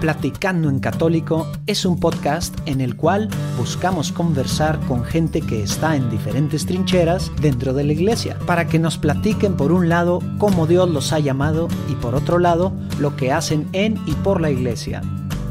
[0.00, 5.96] Platicando en Católico es un podcast en el cual buscamos conversar con gente que está
[5.96, 10.68] en diferentes trincheras dentro de la iglesia, para que nos platiquen por un lado cómo
[10.68, 14.52] Dios los ha llamado y por otro lado lo que hacen en y por la
[14.52, 15.02] iglesia.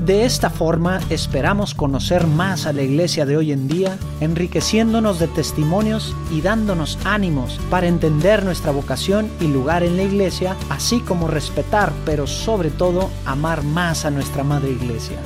[0.05, 5.27] De esta forma esperamos conocer más a la iglesia de hoy en día, enriqueciéndonos de
[5.27, 11.27] testimonios y dándonos ánimos para entender nuestra vocación y lugar en la iglesia, así como
[11.27, 15.17] respetar, pero sobre todo amar más a nuestra madre iglesia.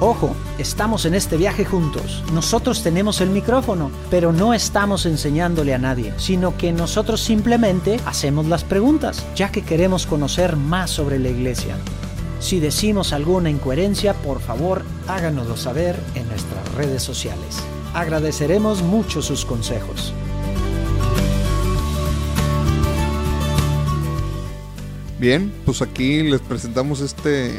[0.00, 2.22] Ojo, estamos en este viaje juntos.
[2.32, 8.46] Nosotros tenemos el micrófono, pero no estamos enseñándole a nadie, sino que nosotros simplemente hacemos
[8.46, 11.76] las preguntas, ya que queremos conocer más sobre la iglesia.
[12.44, 17.56] Si decimos alguna incoherencia, por favor háganoslo saber en nuestras redes sociales.
[17.94, 20.12] Agradeceremos mucho sus consejos.
[25.18, 27.58] Bien, pues aquí les presentamos este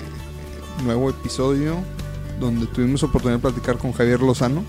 [0.84, 1.78] nuevo episodio
[2.40, 4.64] donde tuvimos oportunidad de platicar con Javier Lozano.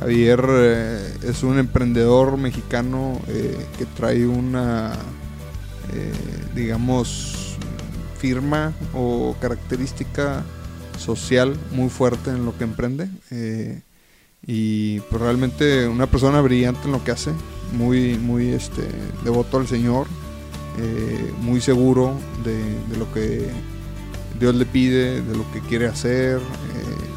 [0.00, 4.92] Javier eh, es un emprendedor mexicano eh, que trae una,
[5.94, 6.12] eh,
[6.54, 7.49] digamos,
[8.20, 10.44] firma o característica
[10.98, 13.08] social muy fuerte en lo que emprende.
[13.30, 13.80] Eh,
[14.46, 17.32] y pues realmente una persona brillante en lo que hace,
[17.72, 18.82] muy, muy este,
[19.24, 20.06] devoto al Señor,
[20.78, 23.48] eh, muy seguro de, lo que
[24.38, 26.38] Dios le pide, de lo que quiere hacer.
[26.38, 26.40] Eh,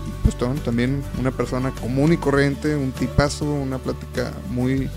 [0.07, 4.89] y pues también una persona común y corriente, un tipazo, una plática muy,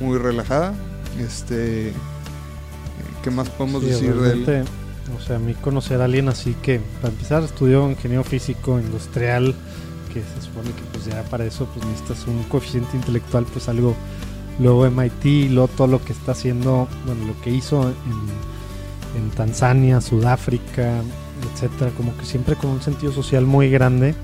[0.00, 0.74] muy relajada.
[1.18, 1.92] Este,
[3.22, 4.66] ¿Qué más podemos decir de él?
[5.16, 9.54] O sea, a mí conocer a alguien así que, para empezar, estudió ingeniería físico industrial,
[10.12, 13.94] que se supone que pues ya para eso pues necesitas un coeficiente intelectual, pues algo,
[14.58, 20.00] luego MIT, luego todo lo que está haciendo, bueno, lo que hizo en, en Tanzania,
[20.00, 21.02] Sudáfrica,
[21.52, 24.14] etcétera, como que siempre con un sentido social muy grande.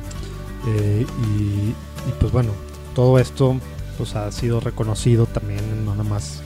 [0.66, 2.50] Eh, y, y, pues bueno,
[2.94, 3.56] todo esto
[3.96, 6.42] pues ha sido reconocido también, no nada más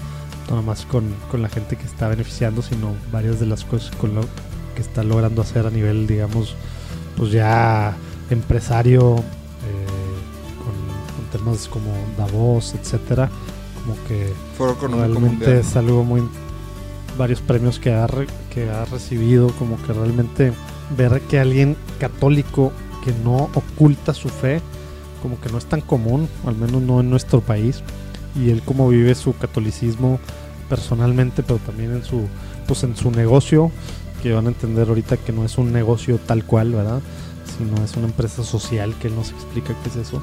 [0.48, 4.14] no nada más con, la gente que está beneficiando, sino varias de las cosas con
[4.14, 4.22] lo
[4.74, 6.54] que está logrando hacer a nivel, digamos,
[7.16, 7.94] pues ya
[8.30, 9.22] empresario, eh,
[10.58, 13.30] con, temas como Davos, etcétera,
[13.82, 14.32] como que
[14.96, 16.22] realmente es algo muy
[17.16, 18.06] varios premios que ha,
[18.52, 20.52] que ha recibido, como que realmente
[20.96, 22.72] ver que alguien católico
[23.04, 24.60] que no oculta su fe,
[25.20, 27.82] como que no es tan común, al menos no en nuestro país,
[28.34, 30.18] y él cómo vive su catolicismo
[30.68, 32.26] personalmente, pero también en su,
[32.66, 33.70] pues en su negocio,
[34.22, 37.00] que van a entender ahorita que no es un negocio tal cual, ¿verdad?
[37.58, 40.22] Sino es una empresa social que él nos explica qué es eso.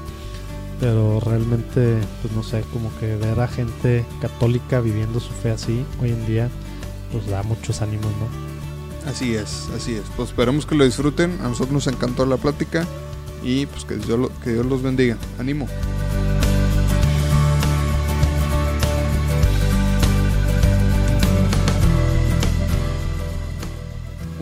[0.80, 5.84] Pero realmente, pues no sé, como que ver a gente católica viviendo su fe así
[6.00, 6.48] hoy en día,
[7.12, 8.50] pues da muchos ánimos, ¿no?
[9.10, 10.02] Así es, así es.
[10.16, 11.38] Pues esperemos que lo disfruten.
[11.40, 12.86] A nosotros nos encantó la plática
[13.42, 15.16] y pues que Dios, que Dios los bendiga.
[15.38, 15.66] Ánimo.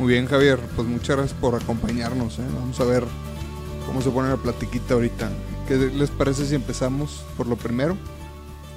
[0.09, 0.59] Bien, Javier.
[0.75, 2.39] Pues muchas gracias por acompañarnos.
[2.39, 2.45] ¿eh?
[2.55, 3.05] Vamos a ver
[3.85, 5.31] cómo se pone la platiquita ahorita.
[5.69, 7.95] ¿Qué les parece si empezamos por lo primero?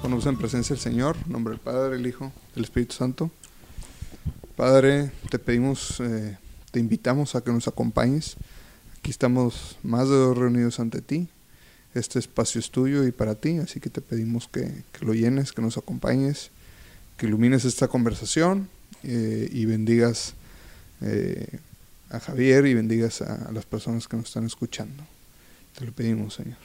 [0.02, 3.30] Ponemos en presencia del Señor, nombre del Padre, el Hijo, del Espíritu Santo.
[4.56, 6.36] Padre, te pedimos, eh,
[6.70, 8.36] te invitamos a que nos acompañes.
[8.98, 11.28] Aquí estamos más de dos reunidos ante ti.
[11.94, 15.62] Este espacio es tuyo y para ti, así que te pedimos que, lo llenes, que
[15.62, 16.50] nos acompañes,
[17.16, 18.68] que ilumines esta conversación
[19.02, 20.34] eh, y bendigas
[21.02, 21.58] eh,
[22.10, 25.02] a Javier y bendigas a, las personas que nos están escuchando.
[25.78, 26.58] Te lo pedimos, Señor.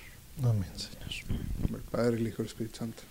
[0.44, 1.42] Amén, Señor.
[1.70, 3.04] el Padre, el Hijo y el Espíritu Santo.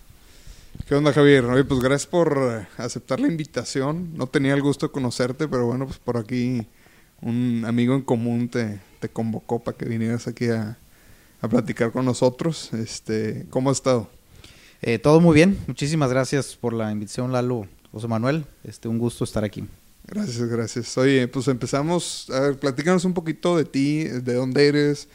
[0.87, 1.43] ¿Qué onda, Javier?
[1.67, 4.15] pues gracias por aceptar la invitación.
[4.15, 6.65] No tenía el gusto de conocerte, pero bueno, pues por aquí
[7.21, 10.77] un amigo en común te, te convocó para que vinieras aquí a,
[11.41, 12.71] a, platicar con nosotros.
[12.73, 14.09] Este, ¿Cómo has estado?
[14.81, 15.57] Eh, todo muy bien.
[15.67, 18.45] Muchísimas gracias por la invitación, Lalo, José Manuel.
[18.63, 19.65] Este, un gusto estar aquí.
[20.07, 20.97] Gracias, gracias.
[20.97, 22.29] Oye, pues empezamos.
[22.29, 25.09] A ver, platícanos un poquito de ti, de dónde eres,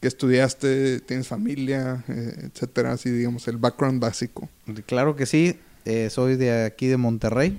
[0.00, 2.92] qué estudiaste, tienes familia, eh, etcétera.
[2.92, 4.48] Así, digamos, el background básico.
[4.86, 5.58] Claro que sí.
[5.84, 7.58] Eh, soy de aquí de Monterrey.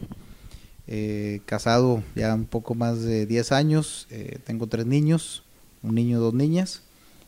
[0.87, 4.07] Eh, casado ya un poco más de 10 años.
[4.45, 5.43] tengo tres niños:
[5.83, 6.81] un niño y dos niñas.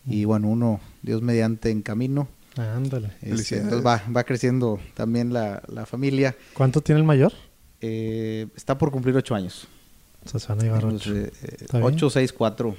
[0.07, 2.27] Y bueno, uno, Dios mediante, en camino.
[2.57, 3.11] ándale.
[3.21, 6.35] Este, entonces va, va creciendo también la, la familia.
[6.55, 7.33] ¿Cuánto tiene el mayor?
[7.81, 9.67] Eh, está por cumplir ocho años.
[10.25, 11.15] O sea, se van a llevar ocho.
[11.15, 11.31] Eh,
[11.81, 12.75] ocho, seis, cuatro.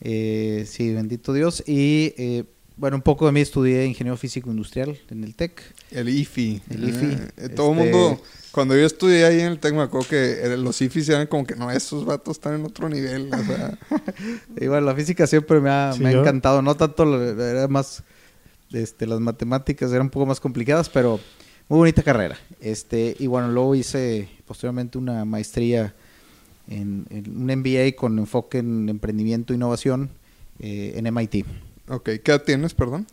[0.00, 1.62] Eh, sí, bendito Dios.
[1.66, 2.44] Y
[2.76, 5.62] bueno, un poco de mí estudié ingeniero físico industrial en el TEC.
[5.90, 6.62] El IFI.
[6.70, 8.22] El IFI, Eh, todo el este- mundo,
[8.52, 11.44] cuando yo estudié ahí en el TEC, me acuerdo que eh, los IFIs eran como
[11.46, 13.28] que no, esos vatos están en otro nivel.
[13.32, 13.78] O sea,
[14.60, 16.62] Y bueno, la física siempre me ha, Sí, me ha encantado.
[16.62, 18.02] No tanto, era más,
[18.72, 21.20] este, las matemáticas eran un poco más complicadas, pero
[21.70, 22.36] muy bonita carrera.
[22.60, 25.94] Este, y bueno, luego hice posteriormente una maestría
[26.68, 30.10] en, en un MBA con enfoque en emprendimiento e innovación
[30.58, 31.46] eh, en MIT.
[31.88, 33.06] ok, ¿qué edad tienes, perdón?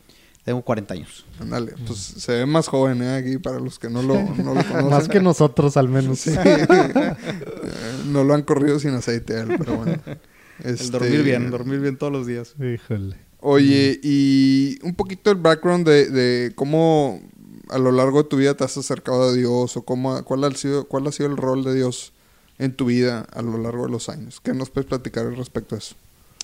[0.43, 1.25] Tengo 40 años.
[1.39, 3.15] Ándale, pues se ve más joven ¿eh?
[3.17, 4.89] aquí para los que no lo, no lo conocen.
[4.89, 6.19] Más que nosotros, al menos.
[6.19, 6.31] Sí.
[7.69, 9.99] Eh, no lo han corrido sin aceite pero bueno.
[10.63, 12.55] El Este, dormir bien, dormir bien todos los días.
[12.59, 13.17] Híjole.
[13.39, 17.21] Oye, y un poquito el background de, de cómo
[17.69, 20.51] a lo largo de tu vida te has acercado a Dios o cómo, cuál, ha
[20.51, 22.13] sido, cuál ha sido el rol de Dios
[22.57, 24.39] en tu vida a lo largo de los años.
[24.41, 25.95] ¿Qué nos puedes platicar al respecto a eso?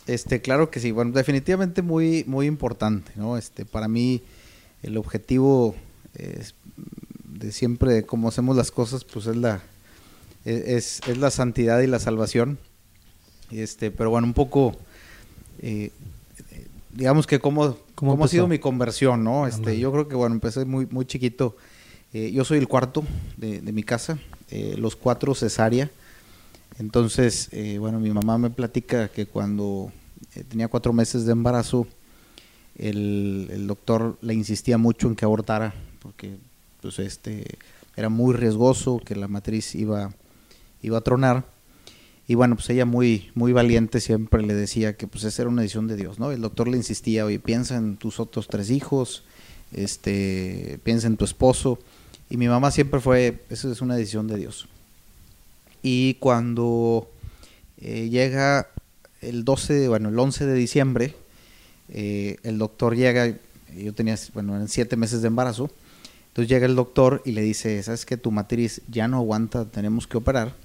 [0.06, 0.92] Este, claro que sí.
[0.92, 3.38] Bueno, definitivamente muy, muy importante, ¿no?
[3.38, 4.22] Este, para mí
[4.82, 5.76] el objetivo
[6.16, 6.56] es
[7.24, 9.64] de siempre de cómo hacemos las cosas, pues es la
[10.46, 12.60] es, es la santidad y la salvación.
[13.50, 14.76] Este, pero bueno, un poco
[15.60, 15.92] eh,
[16.94, 19.48] digamos que cómo, ¿Cómo cómo ha sido mi conversión, ¿no?
[19.48, 21.56] Este, yo creo que bueno, empecé muy, muy chiquito.
[22.14, 23.04] Eh, yo soy el cuarto
[23.38, 24.20] de, de mi casa,
[24.50, 25.90] eh, los cuatro cesárea.
[26.80, 29.92] Entonces, eh, bueno, mi mamá me platica que cuando
[30.36, 31.88] eh, tenía cuatro meses de embarazo,
[32.76, 36.38] el, el doctor le insistía mucho en que abortara, porque
[36.82, 37.46] pues este
[37.96, 40.12] era muy riesgoso, que la matriz iba,
[40.82, 41.46] iba a tronar.
[42.28, 45.62] Y bueno, pues ella muy, muy valiente siempre le decía que pues esa era una
[45.62, 46.32] decisión de Dios, ¿no?
[46.32, 49.24] El doctor le insistía, oye, piensa en tus otros tres hijos,
[49.74, 51.80] este, piensa en tu esposo.
[52.30, 54.68] Y mi mamá siempre fue, eso es una decisión de Dios.
[55.82, 57.10] Y cuando
[57.82, 58.70] eh, llega
[59.22, 61.16] el 12, bueno, el 11 de diciembre,
[61.90, 63.36] eh, el doctor llega,
[63.76, 65.70] yo tenía, bueno, eran siete meses de embarazo,
[66.30, 70.08] entonces llega el doctor y le dice, sabes que tu matriz ya no aguanta, tenemos
[70.08, 70.56] que operar.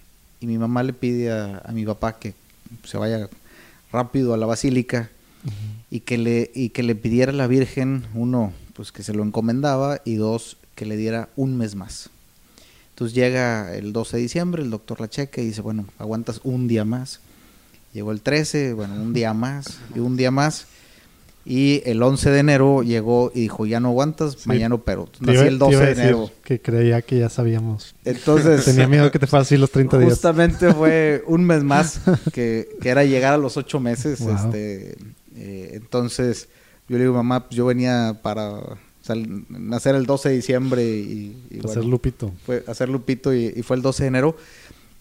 [0.40, 2.34] Y mi mamá le pide a, a mi papá que
[2.84, 3.28] se vaya
[3.92, 5.10] rápido a la basílica
[5.90, 9.22] y que le y que le pidiera a la Virgen uno pues que se lo
[9.22, 12.10] encomendaba y dos que le diera un mes más.
[12.90, 16.66] Entonces llega el 12 de diciembre, el doctor la checa y dice, bueno, aguantas un
[16.68, 17.20] día más.
[17.92, 20.66] Llegó el 13, bueno, un día más y un día más.
[21.44, 24.48] Y el 11 de enero llegó y dijo, ya no aguantas, Sí.
[24.48, 25.06] mañana opero.
[25.06, 26.30] Te Nací el te iba 12 a de enero.
[26.44, 27.94] Que creía que ya sabíamos.
[28.04, 30.10] Entonces, Tenía miedo que te fuera así los 30 días.
[30.10, 32.00] Justamente fue un mes más
[32.34, 34.20] que, que era llegar a los ocho meses.
[34.20, 34.34] Wow.
[34.36, 34.98] Este,
[35.36, 36.48] eh, entonces,
[36.88, 38.60] yo le digo, mamá, pues yo venía para
[39.02, 42.30] sal- nacer el 12 de diciembre y, y Hacer bueno, Lupito.
[42.44, 44.36] fue hacer Lupito y, y fue el 12 de enero.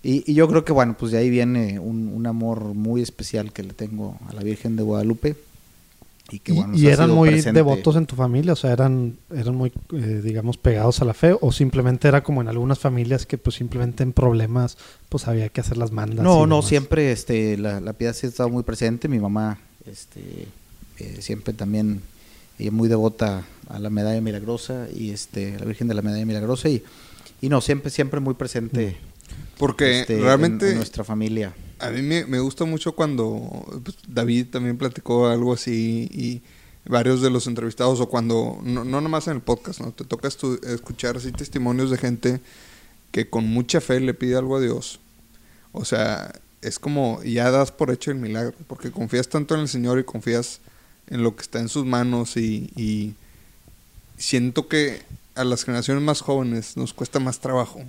[0.02, 3.52] Y, y yo creo que, bueno, pues de ahí viene un, un amor muy especial
[3.52, 5.36] que le tengo a la Virgen de Guadalupe.
[6.30, 7.58] Y que, ¿Y, bueno, y nos ha eran muy presente.
[7.58, 8.52] devotos en tu familia?
[8.54, 11.36] O sea, ¿eran, eran muy, eh, digamos, pegados a la fe?
[11.40, 14.78] ¿O simplemente era como en algunas familias que pues simplemente en problemas
[15.08, 16.24] pues había que hacer las mandas?
[16.26, 16.68] No, no, demás?
[16.68, 19.08] siempre este, la, la piedad sí ha estado muy presente.
[19.08, 19.58] Mi mamá
[19.90, 20.48] este,
[21.00, 22.02] eh, siempre también
[22.60, 26.26] ella muy devota a la medalla milagrosa y este, a la Virgen de la medalla
[26.26, 26.68] milagrosa.
[26.68, 26.84] Y,
[27.40, 28.98] y no, siempre, siempre muy presente
[29.58, 31.54] Porque este, en- realmente en, nuestra familia.
[31.80, 36.42] A mí me, me gusta mucho cuando pues, David también platicó algo así y
[36.90, 39.92] varios de los entrevistados o cuando, no, no nomás en el podcast, ¿no?
[39.92, 42.42] Te toca escuchar así testimonios de gente
[43.12, 45.00] que con mucha fe le pide algo a Dios.
[45.72, 49.68] O sea, es como ya das por hecho el milagro, porque confías tanto en el
[49.68, 50.60] Señor y confías
[51.10, 53.16] en lo que está en sus manos y, y
[54.18, 55.04] siento que
[55.36, 57.82] a las generaciones más jóvenes nos cuesta más trabajo.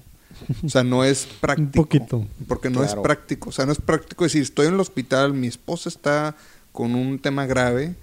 [0.64, 1.72] O sea, no es práctico.
[1.84, 2.26] poquito.
[2.46, 2.96] Porque no Claro.
[2.98, 3.48] es práctico.
[3.50, 6.36] O sea, no es práctico decir, estoy en el hospital, mi esposa está
[6.72, 7.94] con un tema grave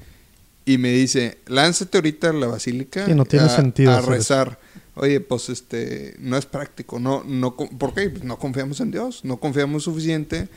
[0.65, 4.03] y me dice, lánzate ahorita a la basílica Sí, no tiene a, sentido a hacer
[4.05, 4.11] eso.
[4.13, 4.59] rezar.
[4.95, 6.99] Oye, pues este, no es práctico.
[6.99, 8.09] No, no, ¿Por qué?
[8.09, 10.47] Pues no confiamos en Dios, no confiamos suficiente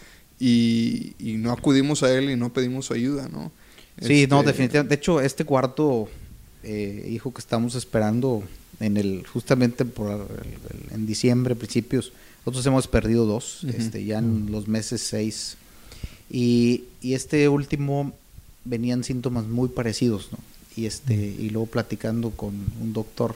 [0.41, 3.51] y, y no acudimos a Él y no pedimos su ayuda, ¿no?
[4.01, 4.95] Sí, no, Este, definitivamente.
[4.95, 6.09] De hecho, este cuarto
[6.63, 8.43] eh, hijo que estamos esperando
[8.81, 12.13] en el justamente por el- el- en diciembre, principios,
[12.47, 13.75] nosotros hemos perdido dos, Ujú.
[13.77, 15.57] este, ya en los meses seis.
[16.31, 18.13] Y, y este último
[18.65, 20.39] venían síntomas muy parecidos, ¿no?
[20.77, 23.35] Y este, y luego platicando con un doctor,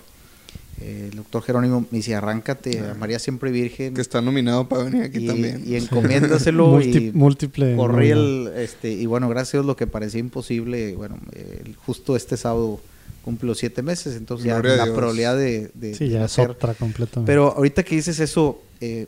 [0.81, 4.85] eh, el doctor Jerónimo me dice, arráncate a María Siempre Virgen Que está nominado para
[4.85, 5.63] venir aquí y, también.
[5.67, 7.75] y encomiéndaselo y múltiple.
[7.77, 12.15] corrí el este y bueno gracias a Dios lo que parecía imposible bueno el- justo
[12.17, 12.81] este sábado
[13.25, 16.39] cumple los siete meses entonces ya Gloria la probabilidad de, de- Sí, de ya es
[16.39, 17.31] otra completamente.
[17.31, 19.07] pero ahorita que dices eso eh,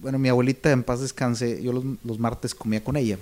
[0.00, 3.18] bueno mi abuelita en paz descanse yo los, los martes comía con ella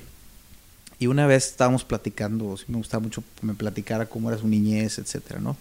[1.01, 4.47] Y una vez estábamos platicando, sí me gustaba mucho que me platicara cómo era su
[4.47, 5.57] niñez, etcétera, ¿no?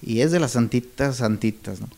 [0.00, 1.88] Y es de las santitas, santitas, ¿no?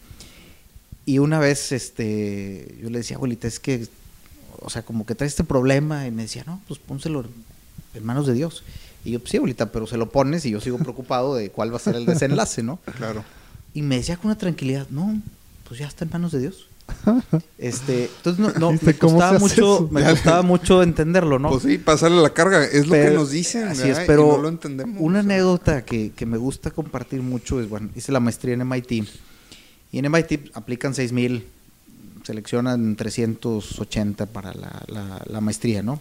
[1.07, 3.87] Y una vez, este, yo le decía, abuelita, es que,
[4.61, 7.27] o sea, como que trae este problema, y me decía, no, pues pónselo
[7.95, 8.63] en manos de Dios.
[9.05, 11.73] Y yo, pues sí, abuelita, pero se lo pones y yo sigo preocupado de cuál
[11.73, 12.79] va a ser el desenlace, ¿no?
[12.97, 13.25] Claro.
[13.75, 15.21] Y me decía con una tranquilidad, no,
[15.69, 16.67] pues ya está en manos de Dios.
[17.59, 21.49] Este, entonces no, no ¿Viste me costaba mucho, me costaba mucho entenderlo, ¿no?
[21.51, 22.63] Pues sí, pasarle la carga.
[22.65, 23.65] Es lo que nos dicen.
[23.69, 23.99] Así ¿verdad?
[24.03, 24.97] es, Y pero no lo entendemos.
[25.01, 25.33] una o sea.
[25.33, 28.93] anécdota que, que me gusta compartir mucho es, bueno, hice la maestría en MIT.
[29.93, 31.47] Y en MIT aplican 6000,
[32.25, 36.01] seleccionan 380 para la, la- la maestría, ¿no?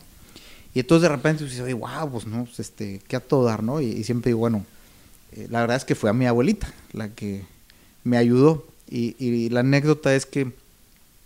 [0.74, 3.62] Y entonces de repente dices, oye, wow, pues no, pues, este, qué a todo dar,
[3.62, 3.80] ¿no?
[3.80, 4.65] Y, y siempre digo, bueno,
[5.34, 7.44] eh, la verdad es que fue a mi abuelita la que
[8.03, 8.65] me ayudó.
[8.89, 10.51] Y, y la anécdota es que,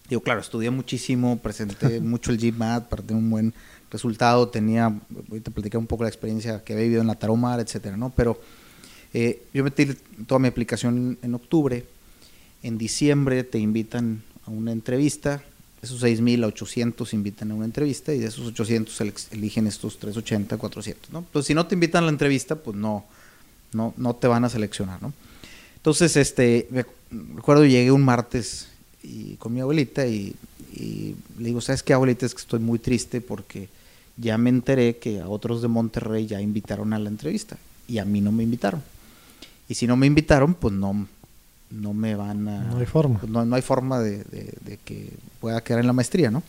[0.10, 3.54] digo, claro, estudié muchísimo, presenté mucho el GMAT para tener un buen
[3.92, 4.50] resultado.
[4.50, 4.86] Tenía,
[5.30, 8.12] ahorita platiqué un poco la experiencia que había vivido en la Taromar, etcétera, ¿no?
[8.16, 8.40] Pero
[9.14, 9.88] eh, yo metí
[10.28, 11.86] toda mi aplicación en octubre.
[12.64, 15.44] En diciembre te invitan a una entrevista.
[15.82, 20.00] Esos 6.000 a 800 invitan a una entrevista y de esos 800 elec- eligen estos
[20.00, 21.20] 380, 400, ¿no?
[21.20, 23.06] Entonces, si no te invitan a la entrevista, pues no,
[23.74, 25.14] no, no te van a seleccionar, ¿no?
[25.76, 26.68] Entonces, este,
[27.36, 28.68] recuerdo llegué un martes
[29.04, 30.36] y con mi abuelita y
[30.76, 32.26] le digo, ¿sabes qué, abuelita?
[32.26, 33.70] Es que estoy muy triste porque
[34.18, 37.58] ya me enteré que a otros de Monterrey ya invitaron a la entrevista
[37.88, 38.82] y a mí no me invitaron.
[39.70, 41.08] Y si no me invitaron, pues no,
[41.70, 42.62] no me van a...
[42.64, 43.20] No hay forma.
[43.28, 46.44] no, no hay forma de, de- de que pueda quedar en la maestría, ¿no?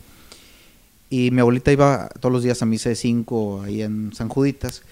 [1.11, 4.83] Y mi abuelita iba todos los días a misa de 5 ahí en San Juditas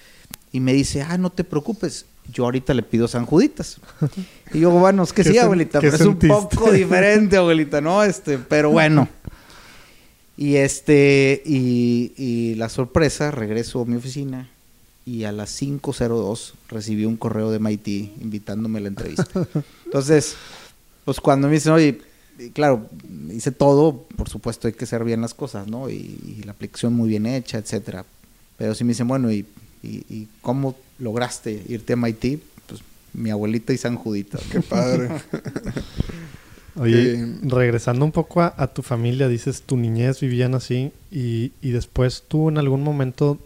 [0.51, 3.77] y me dice, ah, no te preocupes, yo ahorita le pido San Juditas.
[4.53, 8.01] Y yo, bueno, es que ¿Qué sí, abuelita, pero es un poco diferente, abuelita, ¿no?
[8.03, 9.07] Este, pero bueno.
[10.37, 14.49] Y este, y, y la sorpresa, regreso a mi oficina
[15.07, 17.87] y a las 5.02 recibí un correo de MIT
[18.21, 19.47] invitándome a la entrevista.
[19.85, 20.35] Entonces,
[21.05, 22.01] pues cuando me dicen, oye,
[22.53, 22.87] claro,
[23.33, 25.89] hice todo, por supuesto hay que hacer bien las cosas, ¿no?
[25.89, 28.03] Y, y la aplicación muy bien hecha, etcétera.
[28.57, 29.45] Pero si me dicen, bueno, ¿y,
[29.81, 32.41] y, y cómo lograste irte a MIT?
[32.67, 32.81] Pues
[33.13, 34.41] mi abuelita y San Juditas.
[34.51, 35.09] Qué padre.
[36.75, 41.51] Oye, Eh, regresando un poco a, a tu familia, dices tu niñez vivían así y,
[41.61, 43.39] y después tú en algún momento,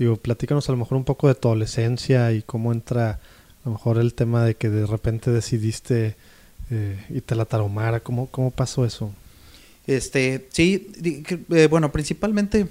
[0.00, 3.18] digo, platícanos a lo mejor un poco de tu adolescencia y cómo entra a
[3.66, 6.16] lo mejor el tema de que de repente decidiste
[6.70, 9.12] eh, irte a la taromara, ¿cómo, cómo pasó eso?
[9.86, 10.90] Este, sí,
[11.50, 12.66] eh, bueno, principalmente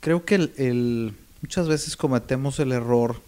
[0.00, 3.22] creo que el, muchas veces cometemos el error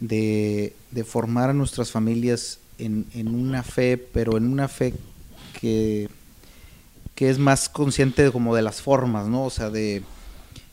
[0.00, 4.94] de, de formar a nuestras familias en, en una fe, pero en una fe
[5.60, 6.08] que,
[7.14, 9.44] que es más consciente como de las formas, ¿no?
[9.44, 10.02] O sea, de,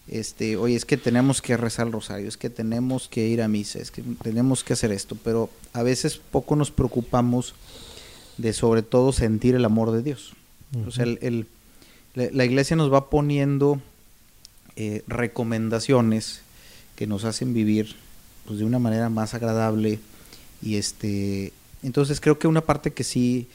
[0.07, 3.47] este, oye, es que tenemos que rezar el rosario, es que tenemos que ir a
[3.47, 7.53] misa, es que tenemos que hacer esto, pero a veces poco nos preocupamos
[8.37, 10.33] de sobre todo sentir el amor de Dios.
[10.87, 11.47] O sea, el, el-
[12.13, 13.79] la, la iglesia nos va poniendo
[14.75, 16.41] eh, recomendaciones
[16.95, 17.95] que nos hacen vivir
[18.45, 19.99] pues, de una manera más agradable
[20.61, 21.53] y este
[21.83, 23.47] entonces creo que una parte que sí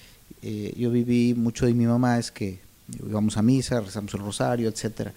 [0.42, 2.58] eh, yo viví mucho de mi mamá es que
[3.06, 5.12] íbamos a misa rezamos el rosario etcétera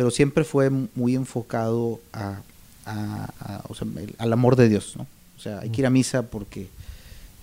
[0.00, 2.40] pero siempre fue muy enfocado a,
[2.86, 5.86] a- a- o sea, el- al amor de Dios no o sea hay que ir
[5.86, 6.68] a misa porque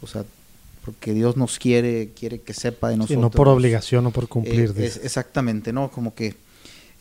[0.02, 0.26] o sea
[0.84, 4.28] porque Dios nos quiere quiere que sepa de Sí, nosotros no por obligación o por
[4.28, 4.60] cumplir.
[4.60, 5.02] eh, es- dices.
[5.04, 5.92] exactamente, ¿no?
[5.92, 6.34] Como que...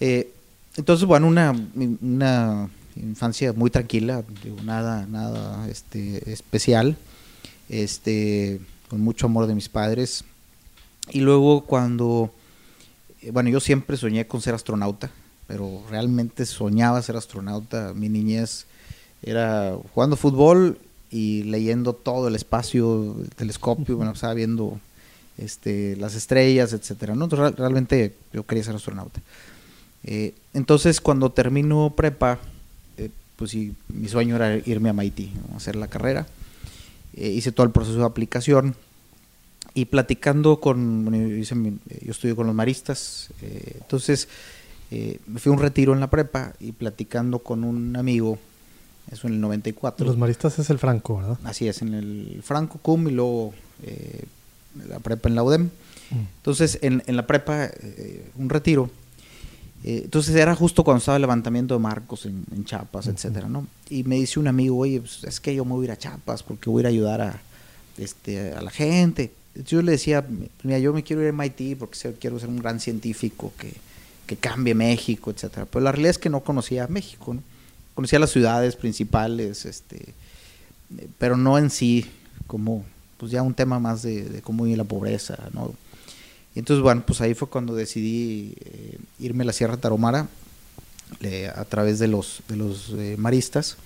[0.01, 0.29] eh,
[0.77, 1.55] entonces, bueno, una,
[2.03, 6.97] una infancia muy tranquila, digo, nada, nada este, especial,
[7.71, 8.61] este,
[8.91, 10.23] con mucho amor de mis padres.
[11.13, 12.31] Y luego cuando,
[13.23, 15.11] eh, bueno, yo siempre soñé con ser astronauta,
[15.47, 17.93] pero realmente soñaba ser astronauta.
[17.95, 18.67] Mi niñez
[19.23, 20.79] era jugando fútbol
[21.11, 24.81] y leyendo todo el espacio, el telescopio, bueno, estaba viendo
[25.39, 27.15] este, las estrellas, etcétera.
[27.15, 27.25] ¿no?
[27.25, 29.21] Entonces, real- realmente yo quería ser astronauta.
[30.05, 32.39] Eh, entonces, cuando termino prepa,
[32.97, 35.57] eh, pues sí, mi sueño era irme a MIT, ¿no?
[35.57, 36.27] hacer la carrera.
[37.15, 38.75] Eh, hice todo el proceso de aplicación
[39.75, 44.29] y platicando con, bueno, hice mi- yo estudio con los maristas, eh, entonces
[44.91, 48.39] eh, me fui a un retiro en la prepa y platicando con un amigo,
[49.11, 50.07] eso en el 94.
[50.07, 51.39] Los maristas es el Franco, ¿verdad?
[51.45, 53.53] Así es, en el Franco Cum y luego
[53.83, 54.25] eh,
[54.89, 55.71] la prepa en la UDEM.
[56.39, 58.91] Entonces, en, en la prepa, eh, un retiro.
[59.83, 63.67] eh, entonces era justo cuando estaba el levantamiento de Marcos en, en Chiapas, etcétera, ¿no?
[63.91, 65.99] Y me dice un amigo, oye, pues, es que yo me voy a ir a
[65.99, 67.41] Chiapas porque voy a ir a ayudar a,
[67.99, 69.33] este, a la gente.
[69.55, 70.25] Entonces, yo le decía,
[70.63, 73.73] mira, yo me quiero ir a MIT porque quiero ser un gran científico que,
[74.27, 75.67] que cambie México, etcétera.
[75.67, 77.43] Pero la realidad es que no conocía México, ¿no?
[77.95, 80.13] conocía las ciudades principales, este,
[81.19, 82.05] pero no en sí,
[82.47, 82.85] como
[83.17, 85.73] pues ya un tema más de, de cómo vive la pobreza, ¿no?
[86.55, 90.29] Y entonces, bueno, pues ahí fue cuando decidí eh, irme a la Sierra Taromara
[91.21, 93.77] eh, a través de los, de los eh, maristas.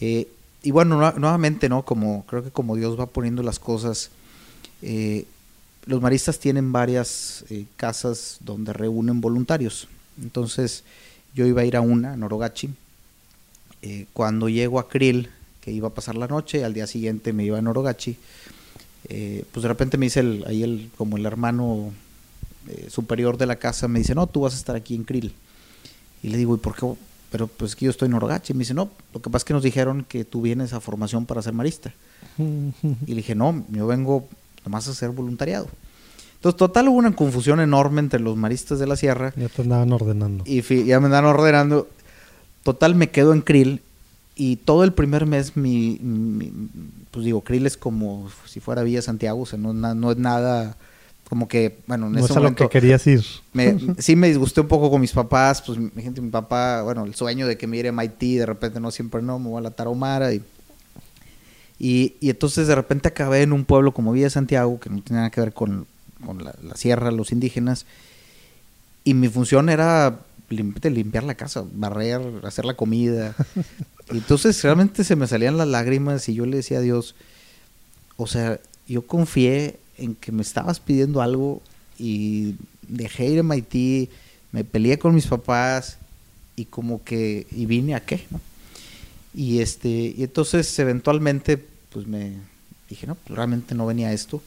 [0.00, 0.28] Eh,
[0.62, 1.84] y bueno, nuevamente, ¿no?
[1.84, 4.10] Como creo que como Dios va poniendo las cosas,
[4.82, 5.26] eh,
[5.86, 9.88] los maristas tienen varias eh, casas donde reúnen voluntarios.
[10.20, 10.82] Entonces,
[11.34, 12.70] yo iba a ir a una, a Norogachi.
[13.82, 17.44] Eh, cuando llego a Krill, que iba a pasar la noche, al día siguiente me
[17.44, 18.16] iba a Norogachi,
[19.08, 21.92] eh, pues de repente me dice el, ahí el, como el hermano
[22.88, 25.32] superior de la casa, me dice, no, tú vas a estar aquí en Krill.
[26.24, 26.94] Y le digo, ¿y por qué?
[27.30, 28.54] Pero pues que yo estoy en Norogachi.
[28.54, 31.26] Me dice, no, lo que pasa es que nos dijeron que tú vienes a formación
[31.26, 31.94] para ser marista.
[32.38, 34.28] Y le dije, no, yo vengo
[34.66, 35.68] nomás hacer voluntariado.
[36.34, 39.92] Entonces, total, hubo una confusión enorme entre los maristas de la sierra Ya te andaban
[39.92, 40.44] ordenando.
[40.46, 41.88] y ya me andan ordenando.
[42.62, 43.80] Total, me quedo en Krill
[44.34, 46.52] y todo el primer mes, mi, mi-
[47.10, 50.18] pues digo, Krill es como si fuera Villa Santiago, o sea, no, na- no es
[50.18, 50.76] nada
[51.28, 53.24] como que, bueno, en No ese es a lo momento que querías ir.
[53.52, 57.04] me, sí me disgusté un poco con mis papás, pues mi gente, mi papá, bueno,
[57.04, 59.58] el sueño de que me ir a MIT, de repente no, siempre no, me voy
[59.58, 60.42] a la Tarahumara y,
[61.78, 65.20] y, y entonces de repente acabé en un pueblo como Villa Santiago, que no tenía
[65.22, 65.86] nada que ver con,
[66.24, 67.86] con la, la sierra, los indígenas,
[69.04, 70.18] y mi función era
[70.50, 73.34] lim- limpiar la casa, barrer, hacer la comida.
[74.12, 77.16] Y entonces realmente se me salían las lágrimas y yo le decía a Dios,
[78.16, 81.60] o sea, yo confié en que me estabas pidiendo algo
[81.98, 82.54] y
[82.86, 84.08] dejé ir a MIT,
[84.52, 85.98] me peleé con mis papás
[86.54, 88.40] y como que, y vine a qué, ¿no?
[89.36, 91.58] Y este, y entonces eventualmente,
[91.92, 92.32] pues me
[92.88, 94.42] dije, no, pues realmente no venía esto.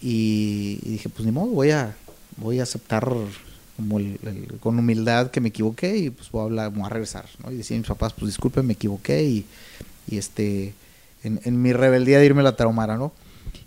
[0.00, 1.94] Y, y dije, pues ni modo, voy a,
[2.36, 3.06] voy a aceptar
[3.76, 6.88] como el- el- con humildad que me equivoqué y pues voy a hablar, voy a
[6.88, 7.52] regresar, ¿no?
[7.52, 9.44] Y decía a mis papás, pues disculpen, me equivoqué y,
[10.08, 10.72] y este,
[11.22, 13.12] en, en mi rebeldía de irme a la Tarahumara, ¿no?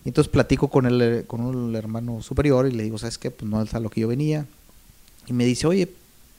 [0.04, 3.30] Y entonces platico con el, con el hermano superior y le digo, ¿sabes qué?
[3.30, 4.46] Pues no es a lo que yo venía.
[5.28, 5.88] Y me dice, oye,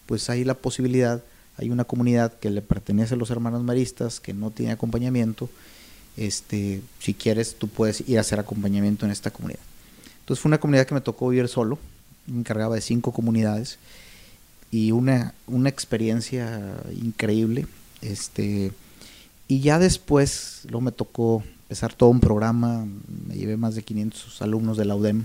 [0.07, 1.23] pues hay la posibilidad,
[1.57, 5.49] hay una comunidad que le pertenece a los hermanos maristas, que no tiene acompañamiento.
[6.17, 9.61] Este, si quieres, tú puedes ir a hacer acompañamiento en esta comunidad.
[10.21, 11.79] Entonces fue una comunidad que me tocó vivir solo.
[12.27, 13.79] Me encargaba de cinco comunidades
[14.71, 17.67] y una, una experiencia increíble.
[18.01, 18.73] Este,
[19.49, 22.87] y ya después, luego me tocó empezar todo un programa,
[23.29, 25.25] me llevé más de 500 alumnos de la UDEM.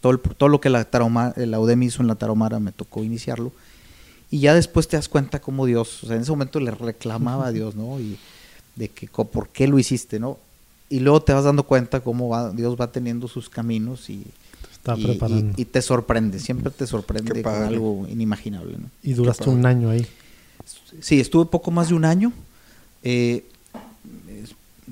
[0.00, 3.52] Todo, todo lo que la, Tarahuma- la UDEM hizo en la Tarahumara me tocó iniciarlo.
[4.30, 7.46] Y ya después te das cuenta cómo Dios, o sea, en ese momento le reclamaba
[7.48, 7.98] a Dios, ¿no?
[8.00, 8.16] Y
[8.76, 10.38] de que por qué lo hiciste, ¿no?
[10.88, 14.72] Y luego te vas dando cuenta cómo va, Dios va teniendo sus caminos y, Te
[14.72, 15.54] está y- preparando.
[15.58, 18.90] y- y te sorprende, siempre te sorprende con algo inimaginable, ¿no?
[19.02, 20.06] Y duraste un año ahí.
[21.00, 22.32] Sí, estuve poco más de un año.
[23.02, 23.44] Eh,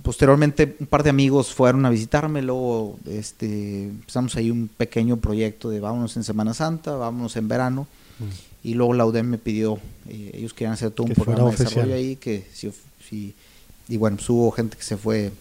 [0.02, 5.70] posteriormente un par de amigos fueron a visitarme, luego este, empezamos ahí un pequeño proyecto
[5.70, 7.86] de vámonos en Semana Santa, vámonos en verano.
[8.68, 9.78] Y luego la UDEM me pidió,
[10.08, 12.70] eh, ellos querían hacer todo un Que programa de desarrollo ahí, que si,
[13.08, 13.34] si-
[13.88, 15.32] y bueno, pues hubo gente que se fue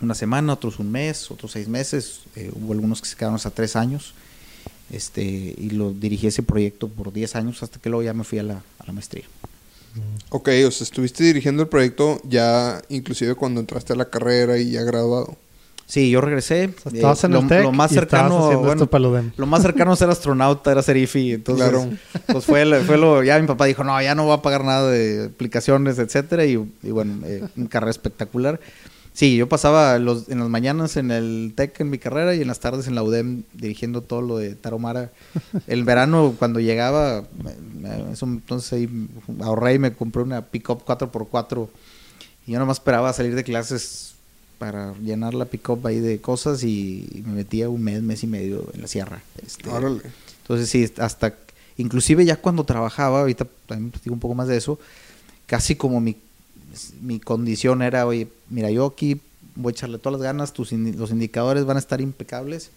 [0.00, 3.50] una semana, otros un mes, otros seis meses, eh, hubo algunos que se quedaron hasta
[3.50, 4.14] tres años,
[4.90, 8.38] este, y lo dirigí ese proyecto por 10 años hasta que luego ya me fui
[8.38, 9.24] a la, a la maestría.
[10.30, 14.70] Ok, o sea, estuviste dirigiendo el proyecto ya inclusive cuando entraste a la carrera y
[14.72, 15.36] ya graduado.
[15.86, 16.74] Sí, yo regresé.
[16.84, 19.46] O sea, eh, en lo, el TEC lo más y cercano, haciendo bueno, esto lo
[19.46, 21.34] más cercano a ser astronauta era ser IFI.
[21.34, 21.88] Entonces, Claro.
[22.26, 23.22] pues fue, lo- fue lo.
[23.22, 26.44] Ya mi papá dijo, no, ya no voy a pagar nada de aplicaciones, etcétera.
[26.44, 28.58] Y, y bueno, eh, una carrera espectacular.
[29.12, 32.48] Sí, yo pasaba los, en las mañanas en el TEC en mi carrera y en
[32.48, 35.10] las tardes en la UDEM dirigiendo todo lo de Taromara.
[35.68, 37.22] El verano, cuando llegaba,
[38.12, 39.08] eso, entonces ahí
[39.40, 41.68] ahorré y me compré una pick-up 4x4.
[42.46, 44.15] Y yo nomás esperaba salir de clases
[44.58, 48.66] para llenar la pick-up ahí de cosas y me metía un mes, mes y medio
[48.74, 49.22] en la sierra.
[49.44, 50.02] Este, Órale.
[50.42, 51.34] entonces sí, hasta,
[51.76, 54.78] inclusive ya cuando trabajaba, ahorita también platico un poco más de eso,
[55.46, 56.16] casi como mi,
[57.02, 59.20] mi condición era, oye, mira, yo aquí
[59.54, 62.70] voy a echarle todas las ganas, tus los indicadores van a estar impecables,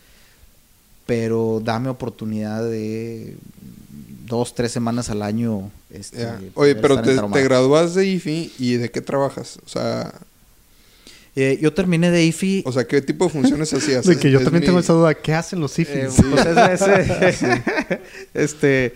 [1.05, 3.35] pero dame oportunidad de
[4.25, 5.71] dos, tres semanas al año.
[5.89, 9.59] Este, Oye, pero te, te gradúas de IFI y ¿de qué trabajas?
[9.65, 10.13] O sea,
[11.35, 12.63] Eh, yo terminé de IFI.
[12.65, 14.05] o sea, ¿qué tipo de funciones hacías?
[14.07, 15.13] De que yo Es también mi- tengo esa duda.
[15.13, 16.21] ¿Qué hacen los Eh, IFIs?
[16.31, 16.81] pues es-
[17.41, 17.43] es-
[18.33, 18.93] este,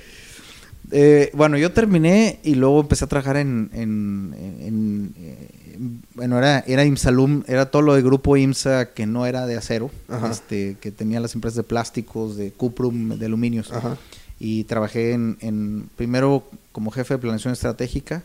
[0.92, 6.60] eh, bueno, yo terminé y luego empecé a trabajar en, en- en- en- bueno, era,
[6.68, 10.30] era IMSALUM, era todo lo de grupo IMSA que no era de acero, Ajá.
[10.30, 13.72] este, que tenía las empresas de plásticos, de cuprum, de aluminios.
[13.72, 13.98] Ajá.
[14.46, 18.24] Y trabajé en, en primero como jefe de planeación estratégica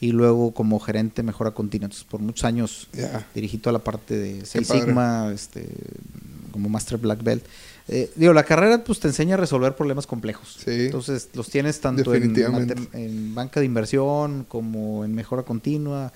[0.00, 1.84] y luego como gerente de mejora continua.
[1.84, 2.88] Entonces, por muchos años
[3.34, 4.66] dirigí toda la parte de Six.
[4.66, 5.68] Sigma, este,
[6.52, 7.44] como Master Black Belt.
[7.88, 10.56] Eh, digo, la carrera pues te enseña a resolver problemas complejos.
[10.64, 10.86] Sí.
[10.86, 16.14] Entonces los tienes tanto en, banca de inversión como en mejora continua.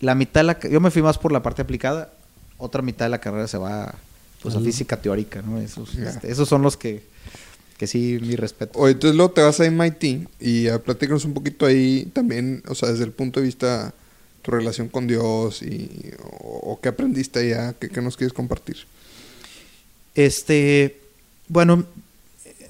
[0.00, 2.10] La mitad de la, yo me fui más por la parte aplicada,
[2.58, 3.94] otra mitad de la carrera se va
[4.42, 5.60] pues a física teórica, ¿no?
[5.60, 7.14] Esos, este, esos son los que,
[7.76, 8.78] que sí, mi respeto.
[8.78, 12.74] Oye, entonces luego te vas a MIT y a platícanos un poquito ahí también, o
[12.74, 13.92] sea, desde el punto de vista
[14.42, 18.76] tu relación con Dios y o, o qué aprendiste allá, qué, qué nos quieres compartir.
[20.14, 20.98] Este,
[21.48, 21.84] bueno,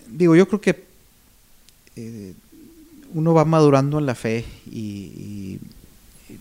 [0.08, 0.84] digo, yo creo que
[1.94, 2.32] eh,
[3.14, 5.60] uno va madurando en la fe y, y,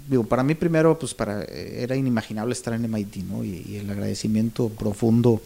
[0.10, 3.44] digo, para mí primero, pues para era inimaginable estar en MIT, ¿no?
[3.44, 5.42] Y, y el agradecimiento profundo,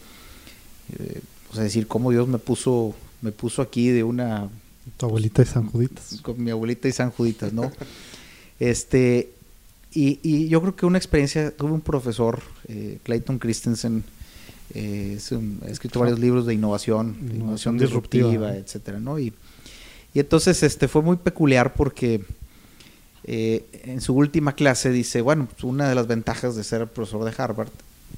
[0.98, 4.50] eh, o sea, decir cómo Dios me puso, me puso aquí de una
[4.98, 6.20] Tu abuelita de San Juditas.
[6.22, 7.72] con mi abuelita y San Juditas, ¿no?
[8.60, 9.30] este,
[9.94, 14.04] y, y yo creo que una experiencia, tuve un profesor, eh, Clayton Christensen,
[14.74, 19.18] eh, es un- ha escrito varios libros de innovación, de Innovación disruptiva, etcétera, ¿no?
[19.20, 19.34] Y,
[20.14, 22.24] y entonces este fue muy peculiar porque
[23.26, 27.24] eh, en su última clase dice, bueno, pues una de las ventajas de ser profesor
[27.26, 27.70] de Harvard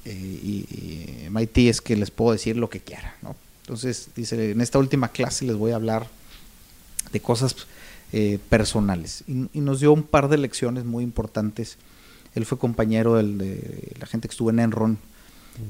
[0.04, 3.34] eh, y, y MIT es que les puedo decir lo que quiera, ¿no?
[3.72, 6.06] Entonces dice, en esta última clase les voy a hablar
[7.10, 7.56] de cosas
[8.12, 9.24] eh, personales.
[9.26, 11.78] Y, y nos dio un par de lecciones muy importantes.
[12.34, 14.98] Él fue compañero del- de la gente que estuvo en Enron.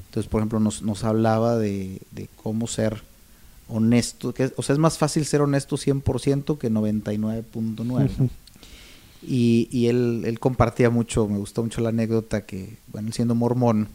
[0.07, 3.03] Entonces, por ejemplo, nos, nos hablaba de, de cómo ser
[3.69, 4.35] honesto.
[4.35, 7.85] Que, o sea, es más fácil ser honesto 100% que 99.9.
[7.85, 7.95] ¿no?
[7.95, 8.31] Ujú.
[9.25, 13.87] Y, y él, él compartía mucho, me gustó mucho la anécdota que, bueno, siendo mormón,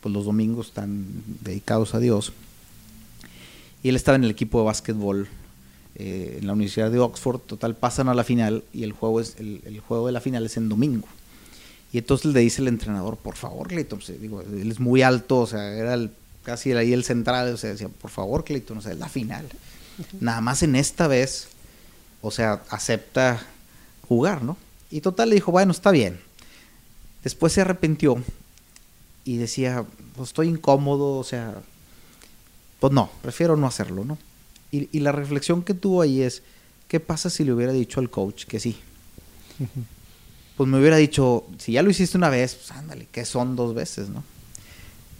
[0.00, 1.04] pues los domingos están
[1.42, 2.32] dedicados a Dios.
[3.82, 5.28] Y él estaba en el equipo de básquetbol
[5.94, 7.40] eh, en la Universidad de Oxford.
[7.40, 10.44] Total, pasan a la final y el juego, es, el, el juego de la final
[10.46, 11.06] es en domingo.
[11.92, 15.38] Y entonces le dice el entrenador, por favor, Clayton, pues, digo, él es muy alto,
[15.38, 16.10] o sea, era el-
[16.42, 19.46] casi ahí el central, o sea, decía, por favor, Clayton, o sea, es la final.
[20.20, 21.48] Nada más en esta vez,
[22.22, 23.40] o sea, acepta
[24.08, 24.56] jugar, ¿no?
[24.90, 26.18] Y total le dijo, bueno, está bien.
[27.24, 28.22] Después se arrepintió
[29.24, 29.84] y decía,
[30.16, 31.54] pues estoy incómodo, o sea,
[32.80, 34.18] pues no, prefiero no hacerlo, ¿no?
[34.70, 36.42] Y, y la reflexión que tuvo ahí es,
[36.88, 38.76] ¿qué pasa si le hubiera dicho al coach que sí?
[40.56, 43.74] Pues me hubiera dicho, si ya lo hiciste una vez, pues ándale, ¿qué son dos
[43.74, 44.24] veces, no?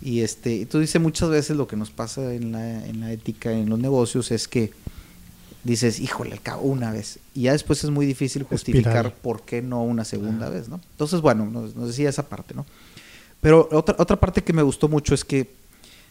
[0.01, 3.53] Y este, tú dices muchas veces lo que nos pasa en la, en la ética,
[3.53, 4.73] en los negocios, es que
[5.65, 7.19] dices, híjole, al cabo una vez.
[7.35, 9.13] Y ya después es muy difícil justificar Espiral.
[9.21, 10.81] por qué no una segunda vez, ¿no?
[10.93, 12.65] Entonces, bueno, nos, nos decía esa parte, ¿no?
[13.41, 15.51] Pero otra, otra parte que me gustó mucho es que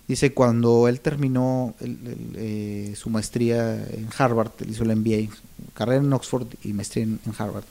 [0.07, 5.33] dice cuando él terminó eh, su maestría en Harvard, él hizo el MBA,
[5.73, 7.63] carrera en Oxford y maestría en, Harvard.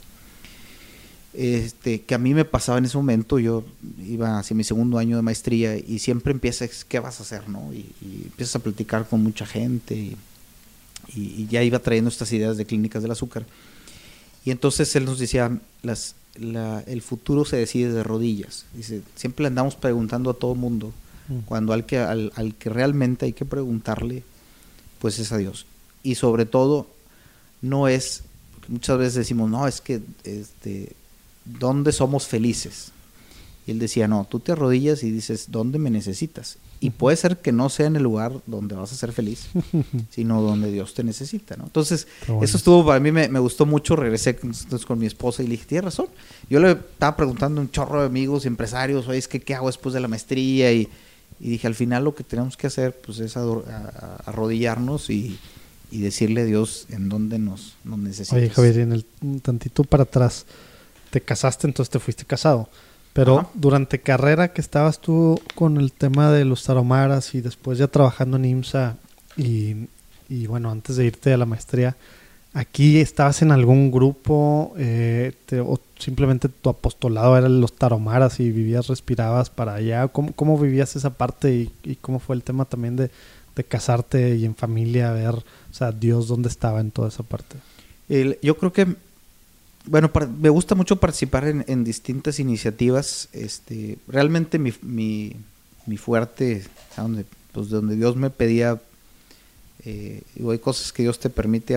[1.33, 3.65] Este, que a mí me pasaba en ese momento, yo
[3.99, 7.49] iba hacia mi segundo año de maestría y siempre empiezas, ¿qué vas a hacer?
[7.49, 7.73] no?
[7.73, 10.17] Y, y empiezas a platicar con mucha gente y,
[11.51, 13.45] ya iba trayendo estas ideas de clínicas del azúcar.
[14.45, 18.65] Y entonces él nos decía, las, la- el futuro se decide de rodillas.
[18.75, 20.93] Dice, siempre le andamos preguntando a todo mundo,
[21.29, 21.39] Mm.
[21.47, 24.23] cuando al que, al, al que realmente hay que preguntarle,
[24.99, 25.67] pues es a Dios.
[26.03, 26.87] Y sobre todo,
[27.63, 28.25] no es,
[28.69, 30.93] muchas veces decimos, no, es que, este,
[31.45, 32.91] ¿dónde somos felices?
[33.67, 36.59] Y él decía, no, tú te arrodillas y dices, ¿dónde me necesitas?
[36.81, 39.47] Y puede ser que no sea en el lugar donde vas a ser feliz,
[40.11, 41.65] sino donde Dios te necesita, ¿no?
[41.65, 42.45] Entonces, bueno.
[42.45, 45.47] eso estuvo, para mí me, me gustó mucho, regresé con- entonces con mi esposa y
[45.47, 46.09] le dije, tienes razón.
[46.51, 49.55] Yo le estaba preguntando a un chorro de amigos y empresarios, oye, es que qué
[49.55, 50.87] hago después de la maestría y,
[51.45, 55.39] y dije, al final lo que tenemos que hacer pues es arrodillarnos y,
[55.91, 58.37] y decirle a Dios en dónde nos, nos necesita.
[58.37, 60.47] Oye, Javier, en el un tantito para atrás,
[61.11, 62.71] te casaste, entonces te fuiste casado.
[63.13, 63.51] Pero Ajá.
[63.53, 68.39] durante carrera que estabas tú con el tema de los taromaras y después ya trabajando
[68.39, 68.97] en IMSA
[69.37, 69.89] y,
[70.31, 71.95] y bueno, antes de irte a la maestría,
[72.55, 78.87] ¿aquí estabas en algún grupo eh, o simplemente tu apostolado era los taromaras y vivías,
[78.87, 80.09] respirabas para allá?
[80.09, 83.11] ¿Cómo, cómo vivías esa parte y, y cómo fue el tema también de,
[83.57, 87.57] de casarte y en familia, ver, o sea, Dios dónde estaba en toda esa parte?
[88.09, 88.87] El- yo creo que,
[89.87, 93.29] bueno, me gusta mucho participar en, distintas iniciativas.
[93.33, 95.37] Este, realmente mi, mi,
[95.87, 96.65] mi fuerte,
[96.97, 98.81] donde, pues donde Dios me pedía,
[99.85, 101.77] eh, digo, hay cosas que Dios te permite,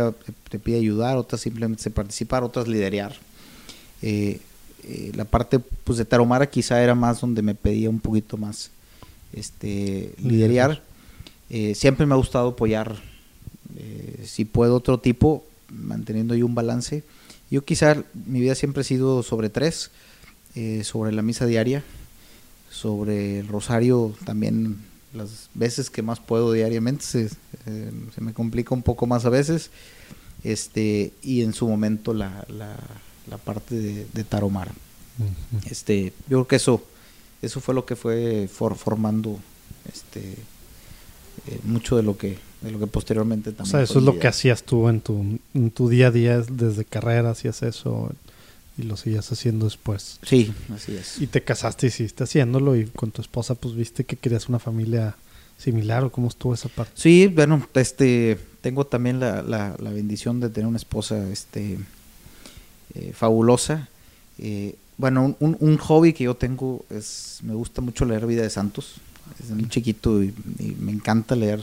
[0.50, 3.16] te pide ayudar, otras simplemente participar, otras liderear.
[4.02, 4.40] Eh,
[4.84, 8.72] eh, la parte pues de Taromara quizá era más donde me pedía un poquito más
[9.34, 10.82] este liderear.
[11.50, 12.96] Eh, siempre me ha gustado apoyar
[14.24, 17.04] si puedo otro tipo, manteniendo ahí un balance.
[17.52, 19.92] Yo quizá mi vida siempre ha sido sobre tres,
[20.82, 21.84] sobre la misa diaria,
[22.72, 24.78] sobre el rosario también
[25.14, 27.26] las veces que más puedo diariamente, se,
[27.66, 29.70] eh, se me complica un poco más a veces,
[30.44, 32.76] este y en su momento la, la,
[33.30, 34.72] la parte de, de Taromara.
[35.70, 36.84] Este, yo creo que eso,
[37.42, 39.40] eso fue lo que fue for- formando
[39.92, 40.34] este
[41.48, 44.20] eh, mucho de lo que de lo que posteriormente O también sea, eso es lo
[44.20, 48.12] que hacías tú en tu, en tu día a día, desde carrera hacías eso
[48.78, 50.20] y lo seguías haciendo después.
[50.24, 51.20] Sí, así es.
[51.22, 54.60] Y te casaste y siguiste haciéndolo y con tu esposa pues viste que querías una
[54.60, 55.16] familia
[55.58, 56.92] similar o cómo estuvo esa parte.
[56.96, 61.80] Sí, bueno, este, tengo también la, la, la bendición de tener una esposa, este,
[62.94, 63.90] eh, fabulosa.
[64.38, 68.44] Eh, bueno, un, un- un hobby que yo tengo es, me gusta mucho leer Vida
[68.44, 68.96] de Santos.
[69.40, 71.62] Desde muy chiquito y, y me encanta leer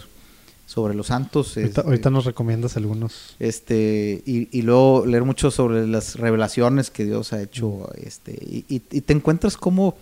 [0.66, 1.57] sobre los santos.
[1.57, 3.37] Ahorita, este, ahorita nos recomiendas algunos.
[3.38, 8.64] este y, y luego leer mucho sobre las revelaciones que Dios ha hecho este y,
[8.68, 9.96] y- y te encuentras como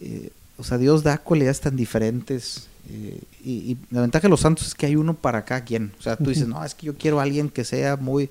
[0.00, 4.66] eh, o sea Dios da cualidades tan diferentes eh, y, la ventaja de los santos
[4.66, 6.94] es que hay uno para cada quien o sea tú dices no es que yo
[6.96, 8.28] quiero a alguien que sea muy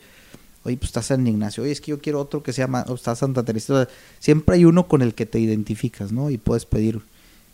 [0.64, 2.94] oye pues está San Ignacio oye es que yo quiero otro que sea más o
[2.96, 3.88] está Santa Teresa O sea,
[4.20, 7.02] siempre hay uno con el que te identificas no y puedes pedir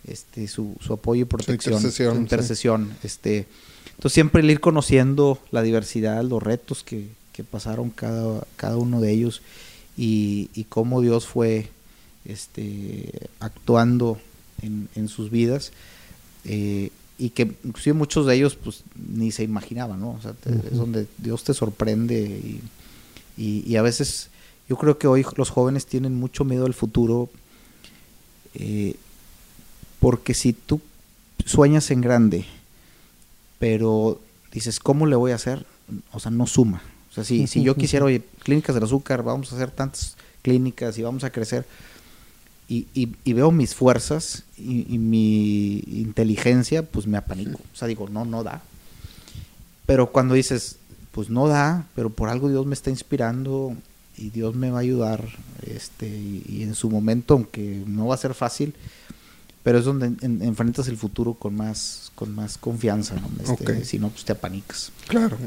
[0.05, 2.21] este su, su apoyo y protección intercesión, su sí.
[2.23, 3.47] intercesión este
[3.91, 9.01] entonces siempre el ir conociendo la diversidad, los retos que, que pasaron cada, cada uno
[9.01, 9.41] de ellos
[9.97, 11.67] y, y cómo Dios fue
[12.25, 14.19] este, actuando
[14.61, 15.73] en, en sus vidas
[16.45, 20.11] eh, y que inclusive muchos de ellos pues ni se imaginaban, ¿no?
[20.11, 20.67] O sea, te- Ujú.
[20.71, 22.61] es donde Dios te sorprende y,
[23.37, 24.29] y, y a veces
[24.69, 27.29] yo creo que hoy los jóvenes tienen mucho miedo al futuro
[28.55, 28.95] eh,
[29.99, 30.81] porque si tú
[31.45, 32.45] sueñas en grande,
[33.59, 34.19] pero
[34.53, 35.65] dices, ¿cómo le voy a hacer?
[36.11, 36.81] O sea, no suma.
[37.11, 40.97] O sea, si, si yo quisiera, oye, clínicas del azúcar, vamos a hacer tantas clínicas
[40.97, 41.65] y vamos a crecer,
[42.69, 47.59] y, y- y veo mis fuerzas y, y mi inteligencia, pues me apanico.
[47.73, 48.61] O sea, digo, no, no da.
[49.87, 50.77] Pero cuando dices,
[51.11, 53.73] pues no da, pero por algo Dios me está inspirando
[54.17, 55.27] y Dios me va a ayudar,
[55.65, 58.75] este, y, y en su momento, aunque no va a ser fácil,
[59.63, 63.29] pero es donde en- en- enfrentas el futuro con más, con más confianza, ¿no?
[63.53, 63.85] Este.
[63.85, 64.91] Si no, pues te apanicas.
[65.07, 65.37] Claro.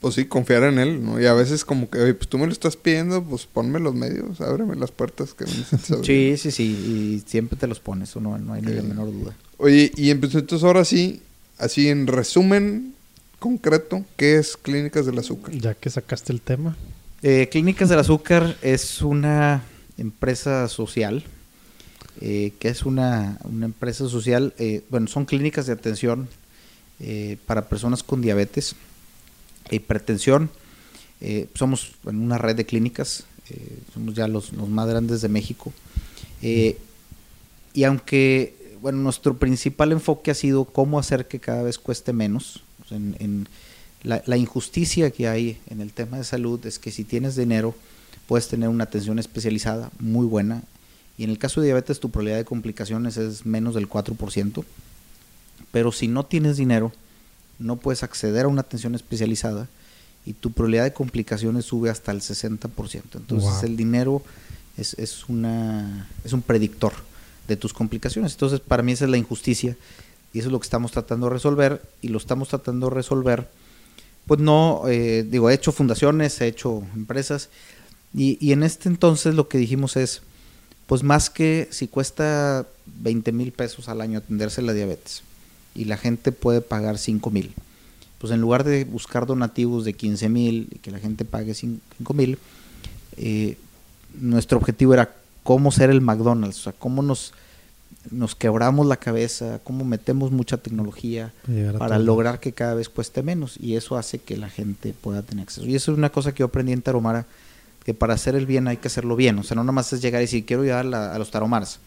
[0.00, 1.20] Pues sí, confiar en él, ¿no?
[1.20, 3.94] Y a veces como que, oye, pues tú me lo estás pidiendo, pues ponme los
[3.94, 6.04] medios, ábreme las puertas que me.
[6.04, 9.36] Sí, sí, sí, y siempre te los pones, no, no hay ni la menor duda.
[9.58, 11.20] Oye, y empezó entonces ahora sí,
[11.58, 12.94] así en resumen
[13.38, 15.52] concreto, ¿qué es Clínicas del Azúcar?
[15.54, 16.76] Ya que sacaste el tema.
[17.22, 19.62] Eh, Clínicas del Azúcar es una
[19.98, 21.24] empresa social,
[22.20, 26.28] eh, que es una, una empresa social, eh, bueno, son clínicas de atención
[26.98, 28.74] eh, para personas con diabetes,
[29.70, 30.50] hipertensión.
[31.20, 33.24] Eh, somos en una red de clínicas,
[33.92, 35.72] somos ya los, los más grandes de México.
[36.40, 42.62] Y aunque, bueno, nuestro principal enfoque ha sido cómo hacer que cada vez cueste menos,
[42.90, 43.48] en,
[44.02, 47.74] la injusticia que hay en el tema de salud es que si tienes dinero
[48.26, 50.62] puedes tener una atención especializada muy buena
[51.20, 54.64] y en el caso de diabetes tu probabilidad de complicaciones es menos del 4%,
[55.70, 56.92] pero si no tienes dinero
[57.58, 59.68] no puedes acceder a una atención especializada
[60.24, 63.02] y tu probabilidad de complicaciones sube hasta el 60%.
[63.16, 63.64] Entonces Wow.
[63.64, 64.22] el dinero
[64.78, 66.94] es, es, una, es un predictor
[67.46, 68.32] de tus complicaciones.
[68.32, 69.76] Entonces para mí esa es la injusticia
[70.32, 73.46] y eso es lo que estamos tratando de resolver y lo estamos tratando de resolver.
[74.26, 77.50] Pues no, eh, digo, he hecho fundaciones, he hecho empresas
[78.14, 80.22] y, y en este entonces lo que dijimos es,
[80.90, 85.22] pues más que si cuesta 20 mil pesos al año atenderse la diabetes
[85.72, 87.54] y la gente puede pagar 5 mil,
[88.18, 91.78] pues en lugar de buscar donativos de 15 mil y que la gente pague 5
[92.12, 92.38] mil,
[93.18, 93.56] eh,
[94.18, 97.34] nuestro objetivo era cómo ser el McDonald's, o sea, cómo nos,
[98.10, 101.32] nos quebramos la cabeza, cómo metemos mucha tecnología
[101.78, 105.44] Para lograr que cada vez cueste menos y eso hace que la gente pueda tener
[105.44, 105.68] acceso.
[105.68, 107.26] Y eso es una cosa que yo aprendí en Taromara,
[107.84, 110.02] que para hacer el bien hay que hacerlo bien, o sea, no nada más es
[110.02, 111.80] llegar y decir, quiero llegar a, a los Taromaras.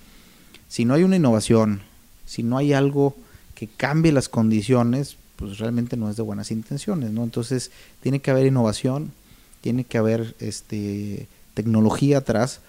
[0.68, 1.82] Si no hay una innovación,
[2.26, 3.16] si no hay algo
[3.56, 7.24] que cambie las condiciones, pues realmente no es de buenas intenciones, ¿no?
[7.24, 9.12] Entonces, tiene que haber innovación,
[9.62, 12.60] tiene que haber este tecnología atrás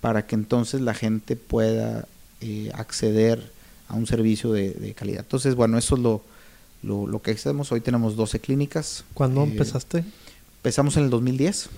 [0.00, 2.06] para que entonces la gente pueda
[2.40, 3.52] eh, acceder
[3.88, 5.20] a un servicio de, de calidad.
[5.20, 6.22] Entonces, bueno, eso es lo,
[6.82, 7.70] lo, lo que hacemos.
[7.70, 9.04] Hoy tenemos 12 clínicas.
[9.14, 10.04] ¿Cuándo Eh, empezaste?
[10.56, 11.68] Empezamos en el 2010.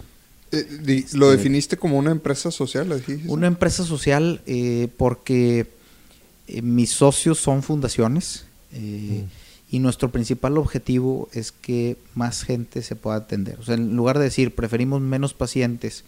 [0.53, 3.03] Eh, di- ¿Lo Este- definiste como una empresa social?
[3.27, 5.67] Una empresa social eh, porque
[6.49, 9.25] eh, mis socios son fundaciones eh,
[9.71, 13.59] y nuestro principal objetivo es que más gente se pueda atender.
[13.59, 16.05] O sea, en lugar de decir preferimos menos pacientes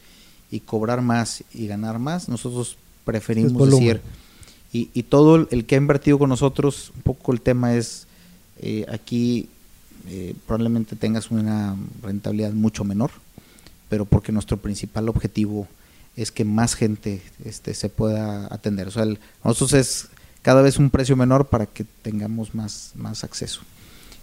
[0.50, 4.00] y cobrar más y ganar más, nosotros preferimos decir,
[4.72, 8.06] y, y, todo el que ha invertido con nosotros, un poco el tema es,
[8.60, 9.48] eh, aquí
[10.08, 13.10] eh, probablemente tengas una rentabilidad mucho menor,
[13.88, 15.68] pero porque nuestro principal objetivo
[16.16, 18.88] es que más gente este, se pueda atender.
[18.88, 19.04] O sea,
[19.44, 20.08] nosotros es
[20.42, 23.60] cada vez un precio menor para que tengamos más, más acceso.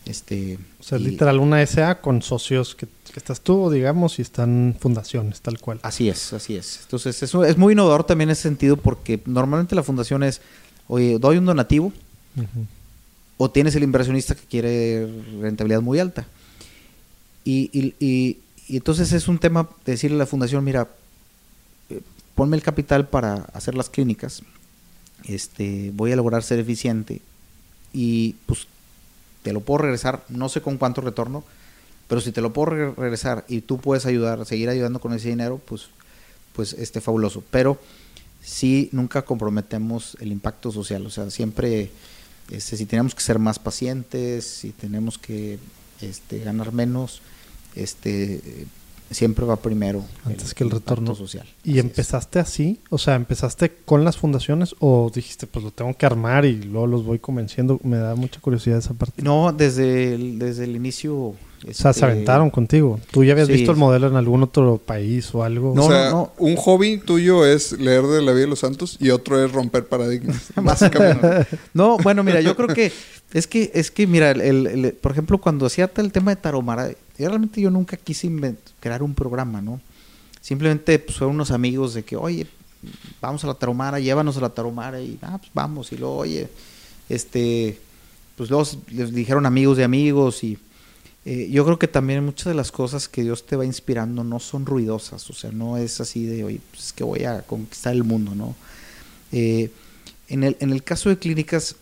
[0.06, 5.39] Este, o sea, literal una SA con socios que, estás tú, digamos, y están fundaciones,
[5.41, 5.80] tal cual.
[5.82, 6.82] Así es, así es.
[6.84, 10.41] Entonces, eso es muy innovador también en ese sentido porque normalmente la fundación es,
[10.88, 11.93] oye, doy un donativo
[13.38, 15.08] o tienes el inversionista que quiere
[15.39, 16.26] rentabilidad muy alta.
[17.45, 20.88] Y, y, y, y entonces es un tema de decirle a la fundación, mira,
[21.89, 22.02] eh,
[22.36, 24.43] ponme el capital para hacer las clínicas
[25.26, 27.21] este, voy a lograr ser eficiente
[27.93, 28.67] y pues
[29.41, 31.43] te lo puedo regresar, no sé con cuánto retorno,
[32.08, 35.60] pero si te lo puedo regresar y tú puedes ayudar, seguir ayudando con ese dinero,
[35.65, 35.88] pues,
[36.54, 37.43] pues este fabuloso.
[37.52, 37.78] Pero
[38.41, 41.91] sí nunca comprometemos el impacto social, o sea, siempre,
[42.49, 45.60] este, si tenemos que ser más pacientes, si tenemos que
[46.02, 47.21] este, ganar menos,
[47.75, 48.67] este,
[49.12, 50.03] siempre va primero.
[50.25, 51.47] Antes que el retorno social.
[51.63, 52.79] ¿Y empezaste así?
[52.89, 56.88] O sea, ¿empezaste con las fundaciones o dijiste, pues lo tengo que armar y luego
[56.88, 57.79] los voy convenciendo?
[57.83, 59.21] Me da mucha curiosidad esa parte.
[59.21, 61.36] No, desde el, desde el inicio...
[61.69, 62.99] o sea, se este, aventaron contigo.
[63.12, 65.73] ¿Tú ya habías visto el modelo en algún otro país o algo?
[65.76, 68.97] No, o sea, no, un hobby tuyo es leer de la vida de los santos
[68.99, 71.47] y otro es romper paradigmas, básicamente.
[71.73, 72.91] no, bueno, mira, yo creo que
[73.34, 77.62] es que, es que mira, el, por ejemplo, cuando hacía el tema de Taromara, realmente
[77.62, 78.30] yo nunca quise
[78.80, 79.82] crear un programa, ¿no?
[80.41, 82.45] Simplemente pues, fueron unos amigos de que, oye,
[83.21, 85.91] vamos a la Taromara, llévanos a la Taromara y, ah, pues vamos.
[85.91, 86.47] Y luego, oye,
[87.10, 87.80] este,
[88.36, 90.58] pues luego les dijeron amigos de amigos y
[91.25, 94.39] eh, yo creo que también muchas de las cosas que Dios te va inspirando no
[94.39, 97.93] son ruidosas, o sea, no es así de, oye, pues es que voy a conquistar
[97.93, 98.55] el mundo, ¿no?
[99.31, 99.71] Eh,
[100.27, 101.77] en, el, en el caso de clínicas,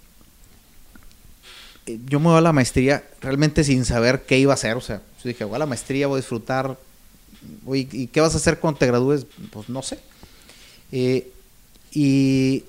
[1.88, 4.77] eh, yo me voy a la maestría realmente sin saber qué iba a hacer.
[4.77, 6.77] O sea, yo dije, voy a la maestría, voy a disfrutar.
[7.73, 9.25] ¿Y qué vas a hacer cuando te gradúes?
[9.51, 9.99] Pues no sé.
[10.91, 12.63] Y,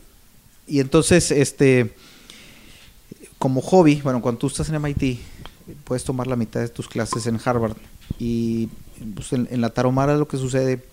[0.67, 1.93] y entonces, este,
[3.39, 5.19] como hobby, bueno, cuando tú estás en MIT,
[5.85, 7.77] puedes tomar la mitad de tus clases en Harvard.
[8.19, 8.69] Y
[9.15, 10.85] pues, en, en, la Taromara lo que sucede,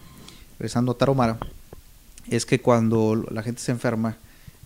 [0.57, 1.37] regresando a Taromara,
[2.29, 4.17] es que cuando la gente se enferma,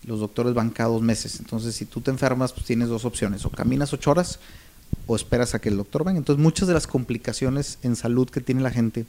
[0.06, 1.40] los doctores van cada dos meses.
[1.40, 3.46] Entonces, si tú te enfermas, pues tienes dos opciones.
[3.46, 4.40] O caminas ocho horas
[5.08, 6.20] o esperas a que el doctor venga.
[6.20, 9.06] Entonces, muchas de las complicaciones en salud que tiene la gente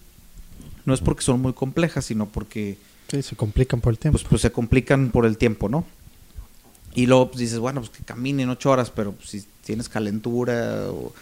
[0.84, 2.78] no es porque son muy complejas, sino porque...
[3.10, 4.18] Sí, se complican por el tiempo.
[4.18, 5.84] Pues, pues se complican por el tiempo, ¿no?
[6.94, 10.86] Y luego pues, dices, bueno, pues que caminen ocho horas, pero pues, si tienes calentura
[10.90, 11.12] o,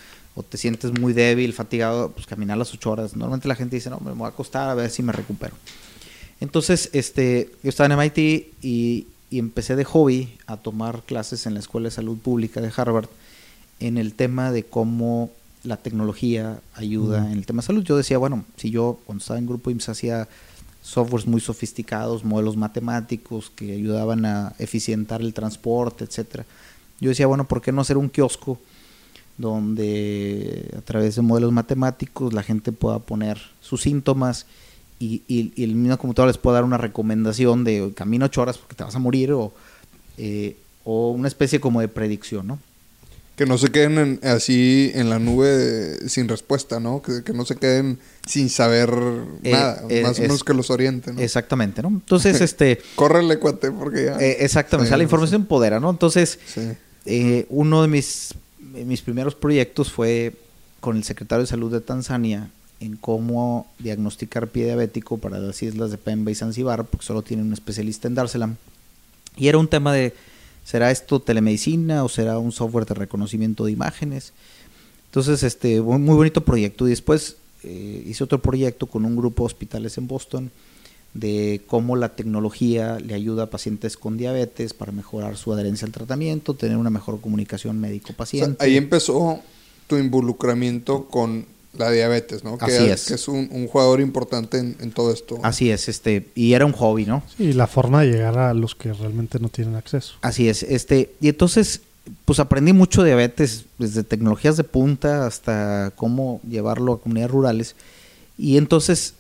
[0.49, 3.15] te sientes muy débil, fatigado, pues caminar las ocho horas.
[3.15, 5.55] Normalmente la gente dice, no, me voy a acostar a ver si me recupero.
[6.41, 8.19] Entonces, este, yo estaba en MIT
[8.63, 12.73] y, y empecé de hobby a tomar clases en la Escuela de Salud Pública de
[12.75, 13.09] Harvard
[13.79, 15.31] en el tema de cómo
[15.65, 17.85] la tecnología ayuda en el tema de salud.
[17.85, 20.29] Yo decía, bueno, si yo cuando estaba en Grupo IMSS hacía
[20.83, 26.45] softwares muy sofisticados, modelos matemáticos que ayudaban a eficientar el transporte, etcétera.
[27.03, 28.61] Yo decía, bueno, ¿por qué no hacer un kiosco
[29.37, 34.47] donde a través de modelos matemáticos la gente pueda poner sus síntomas
[35.01, 38.85] y, el mismo computador les puede dar una recomendación de camino ocho horas porque te
[38.85, 39.53] vas a morir o,
[40.17, 42.61] eh, o una especie como de predicción, ¿no?
[43.35, 47.03] Que no se queden así en la nube sin respuesta, ¿no?
[47.03, 48.95] Que, no se queden sin saber
[49.43, 51.17] eh, nada, eh, más o menos que los orienten.
[51.17, 51.21] ¿no?
[51.21, 51.89] Exactamente, ¿no?
[51.89, 52.81] Entonces, este...
[52.95, 54.19] Córrele, cuate, porque ya...
[54.19, 55.91] exactamente, o sea, la información empodera, ¿no?
[55.91, 56.39] Entonces,
[57.49, 60.35] uno de mis, mis primeros proyectos fue
[60.81, 65.91] con el secretario de Salud de Tanzania, en cómo diagnosticar pie diabético para las islas
[65.91, 68.51] de Pemba y Zanzibar, porque solo tiene un especialista en dársela.
[69.37, 70.15] Y era un tema de,
[70.65, 74.33] ¿será esto telemedicina o será un software de reconocimiento de imágenes?
[75.07, 76.87] Entonces, este, muy bonito proyecto.
[76.87, 80.51] Y después eh, hice otro proyecto con un grupo de hospitales en Boston
[81.15, 85.93] de cómo la tecnología le ayuda a pacientes con diabetes para mejorar su adherencia al
[85.93, 88.65] tratamiento, tener una mejor comunicación médico-paciente.
[88.65, 89.41] ahí empezó
[89.87, 92.59] tu involucramiento con la diabetes, ¿no?
[92.61, 93.07] Así es.
[93.07, 95.39] Que es un, jugador importante en, todo esto.
[95.43, 97.23] Así es, este, y era un hobby, ¿no?
[97.37, 100.15] Sí, la forma de llegar a los que realmente no tienen acceso.
[100.21, 101.81] Así es, este, y entonces,
[102.25, 107.77] pues aprendí mucho de diabetes, desde tecnologías de punta hasta cómo llevarlo a comunidades rurales.
[108.39, 109.15] Y entonces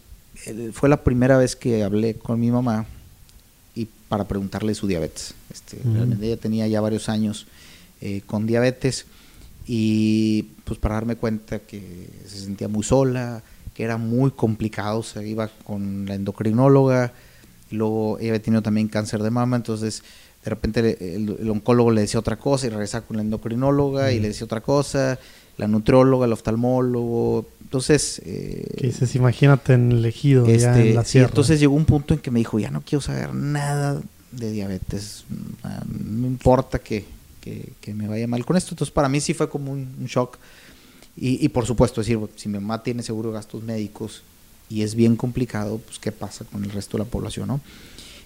[0.72, 2.86] fue la primera vez que hablé con mi mamá
[3.74, 5.34] y para preguntarle su diabetes.
[5.52, 7.46] Este, Realmente ella tenía ya varios años
[8.00, 9.06] eh, con diabetes
[9.66, 13.42] y pues para darme cuenta que se sentía muy sola,
[13.74, 17.12] que era muy complicado, se iba con la endocrinóloga,
[17.70, 20.02] y luego ella había tenido también cáncer de mama, entonces
[20.44, 24.28] de repente el, oncólogo le decía otra cosa y regresaba con la endocrinóloga y le
[24.28, 25.18] decía otra cosa,
[25.58, 28.20] la nutrióloga, el oftalmólogo, entonces...
[28.24, 29.14] Eh, ¿Qué dices?
[29.14, 31.28] Imagínate en el ejido, ya en este, la sierra.
[31.28, 34.00] entonces llegó un punto en que me dijo, ya no quiero saber nada
[34.30, 35.24] de diabetes,
[35.88, 37.04] no importa que,
[37.40, 40.38] que, me vaya mal con esto, entonces para mí sí fue como un, shock.
[41.16, 44.22] Y, y, por supuesto, decir, si mi mamá tiene seguro de gastos médicos
[44.70, 47.60] y es bien complicado, pues qué pasa con el resto de la población, ¿no?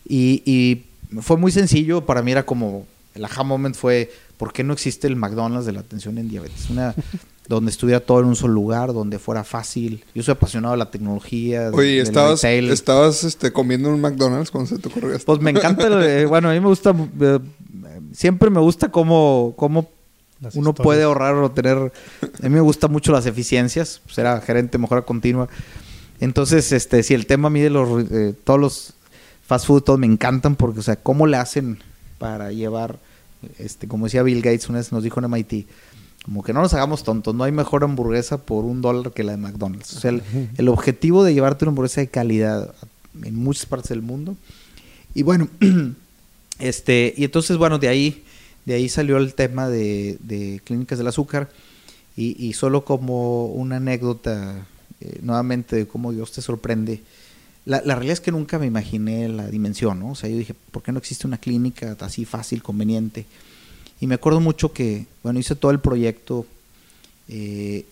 [0.09, 0.85] Y, y
[1.21, 5.07] fue muy sencillo, para mí era como, el aha moment fue, ¿por qué no existe
[5.07, 6.71] el McDonald's de la atención en diabetes?
[6.71, 6.95] Una,
[7.49, 10.05] donde estuviera todo en un solo lugar, donde fuera fácil.
[10.15, 11.71] Yo soy apasionado de la tecnología.
[11.73, 15.27] Oye, estabas, estabas este, comiendo en un McDonald's cuando se te ocurrió esto.
[15.27, 17.39] Pues me encanta, eh, bueno, a mí me gusta, eh,
[18.13, 19.89] siempre me gusta cómo, cómo
[20.55, 24.79] uno puede ahorrar o tener, a mí me gusta mucho las eficiencias, pues era gerente
[24.79, 25.49] mejora continua.
[26.21, 28.93] Entonces, este, si el tema a mí de los, eh, todos los
[29.47, 31.79] fast food, todos me encantan porque, o sea, cómo le hacen
[32.19, 32.99] para llevar,
[33.59, 35.67] este, como decía Bill Gates una vez nos dijo en MIT,
[36.25, 39.33] como que no nos hagamos tontos, no hay mejor hamburguesa por un dólar que la
[39.33, 39.97] de McDonald's.
[39.97, 40.13] O sea,
[40.57, 42.75] el, objetivo de llevarte una hamburguesa de calidad
[43.23, 44.37] en muchas partes del mundo.
[45.15, 45.49] Y bueno,
[46.59, 48.25] este, y entonces, bueno, de ahí,
[48.65, 51.49] de ahí salió el tema de, de clínicas del azúcar.
[52.17, 54.67] Y, y, solo como una anécdota,
[55.01, 57.03] eh, nuevamente, de cómo Dios te sorprende
[57.67, 60.11] la, realidad es que nunca me imaginé la dimensión, ¿no?
[60.11, 63.27] O sea, yo dije, ¿por qué no existe una clínica así fácil, conveniente?
[64.01, 66.47] Y me acuerdo mucho que, bueno, hice todo el proyecto,
[67.29, 67.85] eh,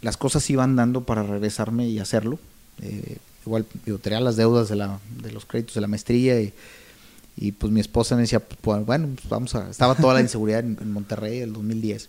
[0.00, 2.40] las cosas iban dando para regresarme y hacerlo.
[2.80, 7.52] Eh, igual, yo tenía las deudas de, la, de los créditos de la maestría y,
[7.52, 9.70] pues mi esposa me decía, pues, bueno, pues vamos a...
[9.70, 12.08] Estaba toda la inseguridad en, en Monterrey el 2010.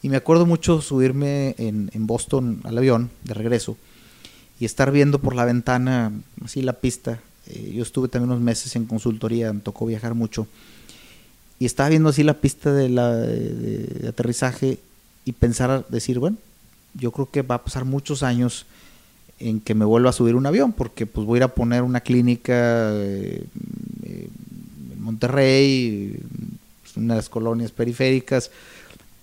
[0.00, 3.76] Y me acuerdo mucho subirme en, en Boston al avión de regreso
[4.58, 6.12] y estar viendo por la ventana
[6.44, 7.20] así la pista.
[7.48, 10.46] Eh, yo estuve también unos meses en consultoría, me tocó viajar mucho.
[11.58, 13.16] Y estaba viendo así la pista de, la,
[14.08, 14.78] aterrizaje
[15.24, 16.36] y pensar, decir, bueno,
[16.94, 18.66] yo creo que va a pasar muchos años
[19.38, 21.82] en que me vuelva a subir un avión, porque pues voy a ir a poner
[21.82, 23.44] una clínica eh,
[24.04, 26.18] en Monterrey,
[26.82, 28.50] pues, una de las colonias periféricas,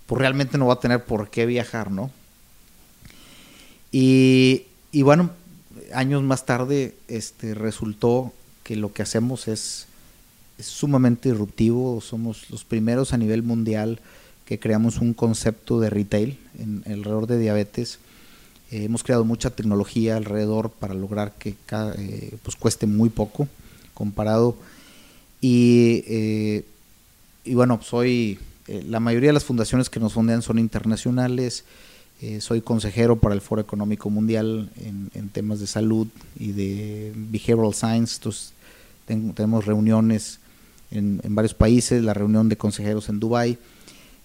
[0.06, 2.10] pues realmente no va a tener por qué viajar, ¿no?
[3.90, 4.64] Y
[4.94, 5.30] y bueno,
[5.92, 8.32] años más tarde este, resultó
[8.62, 9.86] que lo que hacemos es,
[10.60, 12.00] sumamente disruptivo.
[12.00, 13.98] Somos los primeros a nivel mundial
[14.44, 17.98] que creamos un concepto de retail en, alrededor de diabetes.
[18.70, 21.56] Eh, hemos creado mucha tecnología alrededor para lograr que
[21.98, 23.48] eh, pues cueste muy poco
[23.94, 24.56] comparado.
[25.40, 26.64] Y, eh,
[27.44, 28.38] y bueno, soy
[28.68, 31.64] la mayoría de las fundaciones que nos fondean son internacionales.
[32.26, 36.06] Eh, soy consejero para el Foro Económico Mundial en, temas de salud
[36.38, 38.16] y de behavioral science.
[38.16, 38.54] Entonces,
[39.04, 40.38] tenemos reuniones
[40.90, 43.58] en, varios países, la reunión de consejeros en Dubai.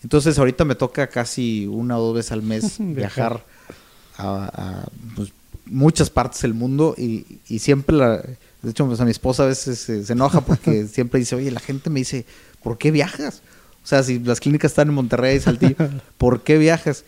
[0.02, 3.44] Entonces, ahorita me toca casi una o dos veces al mes viajar
[4.18, 4.88] a,
[5.18, 5.34] pues,
[5.66, 7.26] muchas partes del mundo y,
[7.60, 8.22] siempre la,
[8.62, 11.60] de hecho, pues, a mi esposa a veces se, enoja porque siempre dice, oye, la
[11.60, 12.26] gente me dice,
[12.64, 13.42] ¿por qué viajas?
[13.84, 15.76] O sea, si las clínicas están en Monterrey, Saltillo,
[16.18, 17.04] ¿por qué viajas?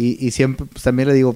[0.00, 1.34] Y, siempre, pues también le digo,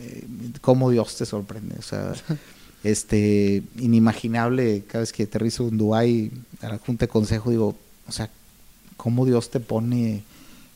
[0.00, 0.24] eh,
[0.60, 1.76] cómo Dios te sorprende.
[1.78, 2.12] O sea,
[2.84, 7.74] este, inimaginable, cada vez que aterrizo en Dubái, a la Junta de Consejo, digo,
[8.06, 8.28] o sea,
[8.98, 10.24] cómo Dios te pone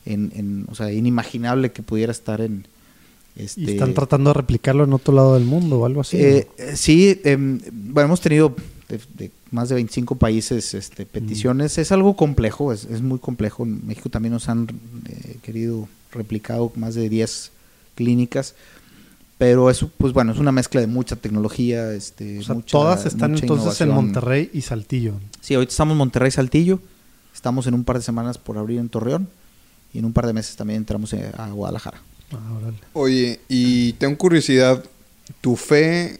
[0.05, 2.65] en, en o sea, inimaginable que pudiera estar en...
[3.35, 6.17] Este, ¿Y están tratando de replicarlo en otro lado del mundo o algo así?
[6.17, 8.55] Eh, sí, em, bueno, hemos tenido
[8.89, 11.77] de, más de 25 países este, peticiones.
[11.77, 13.63] Es algo complejo, es, es, muy complejo.
[13.63, 14.67] En México también nos han
[15.07, 17.51] eh, querido replicado más de 10
[17.95, 18.55] clínicas.
[19.37, 21.93] Pero eso, pues bueno, es una mezcla de mucha tecnología.
[21.93, 25.13] Este, todas están entonces en Monterrey y Saltillo.
[25.41, 26.79] Sí, ahorita estamos en Monterrey y Saltillo.
[27.33, 29.29] Estamos en un par de semanas por abrir en Torreón.
[29.93, 32.01] Y en un par de meses también entramos a Guadalajara.
[32.31, 34.83] Ah, Oye, y tengo curiosidad.
[35.39, 36.19] ¿Tu fe,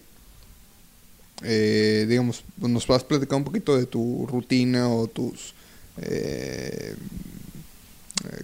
[1.43, 5.53] eh, digamos, nos vas a platicar un poquito de tu rutina o tus
[6.01, 6.95] eh,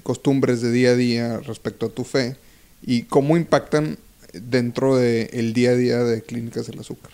[0.04, 2.36] costumbres de día a día respecto a tu fe
[2.82, 3.98] y cómo impactan
[4.34, 7.12] dentro del día a día de Clínicas del Azúcar?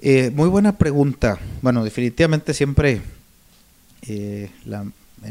[0.00, 1.38] Eh, muy buena pregunta.
[1.60, 3.00] Bueno, definitivamente siempre,
[4.08, 4.50] eh,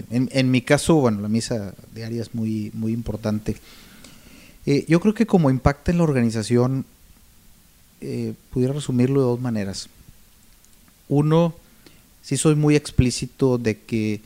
[0.09, 3.57] en, mi caso, bueno, la misa diaria es muy, muy importante.
[4.65, 6.85] yo creo que como impacta en la organización,
[8.51, 9.89] pudiera resumirlo de dos maneras.
[11.09, 11.53] Uno,
[12.21, 14.21] sí soy muy explícito de que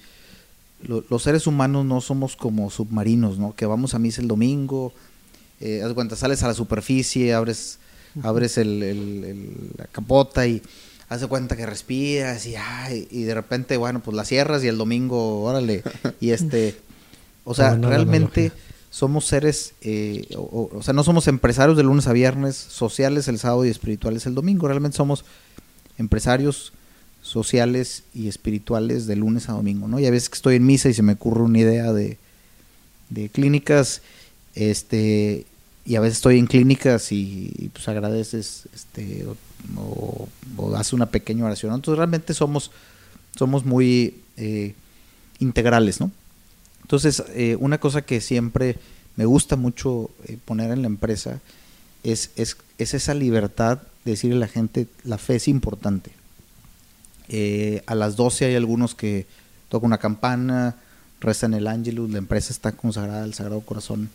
[0.81, 3.55] los seres humanos no somos como submarinos, ¿no?
[3.55, 4.93] Que vamos a misa el domingo,
[5.59, 7.79] eh, cuenta, sales a la superficie, abres,
[8.23, 10.61] abres el, la capota y
[11.09, 12.55] hace cuenta que respiras y,
[13.09, 15.83] y de repente, bueno, pues la cierras y el domingo, órale.
[16.19, 16.75] Y este,
[17.43, 18.51] o sea, realmente
[18.89, 23.65] somos seres, eh, o, sea, no somos empresarios de lunes a viernes, sociales el sábado
[23.65, 24.67] y espirituales el domingo.
[24.67, 25.25] Realmente somos
[25.97, 26.73] empresarios
[27.25, 29.99] sociales y espirituales de lunes a domingo, ¿no?
[29.99, 32.19] Y a veces que estoy en misa y se me ocurre una idea de,
[33.09, 34.03] de clínicas,
[34.53, 35.47] este,
[35.85, 39.25] y a veces estoy en clínicas y, pues agradeces, este,
[39.75, 41.73] o, o, una pequeña oración.
[41.73, 42.69] Entonces realmente somos,
[43.35, 44.75] somos muy eh,
[45.39, 46.11] integrales, ¿no?
[46.83, 48.77] Entonces, eh, una cosa que siempre
[49.15, 51.41] me gusta mucho eh, poner en la empresa
[52.03, 56.11] es, es, es, esa libertad de decirle a la gente, la fe es importante.
[57.29, 59.25] Eh, a las 12 hay algunos que
[59.69, 60.75] tocan una campana,
[61.21, 64.09] rezan el ángelus, la empresa está consagrada al Sagrado Corazón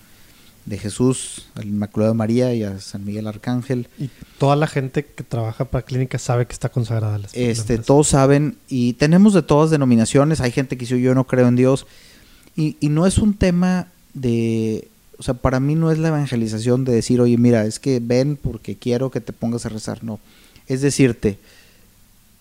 [0.66, 3.88] de Jesús, al Inmaculado María y a San Miguel Arcángel.
[3.98, 7.18] Y toda la gente que trabaja para clínica sabe que está consagrada.
[7.18, 10.40] La este, todos saben y tenemos de todas denominaciones.
[10.40, 11.86] Hay gente que dice yo no creo en Dios
[12.56, 14.88] y, y no es un tema de,
[15.18, 18.36] o sea, para mí no es la evangelización de decir, oye, mira, es que ven
[18.36, 20.04] porque quiero que te pongas a rezar.
[20.04, 20.20] No,
[20.66, 21.38] es decirte,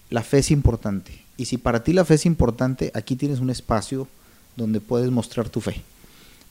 [0.09, 1.11] la fe es importante.
[1.37, 4.07] Y si para ti la fe es importante, aquí tienes un espacio
[4.55, 5.81] donde puedes mostrar tu fe.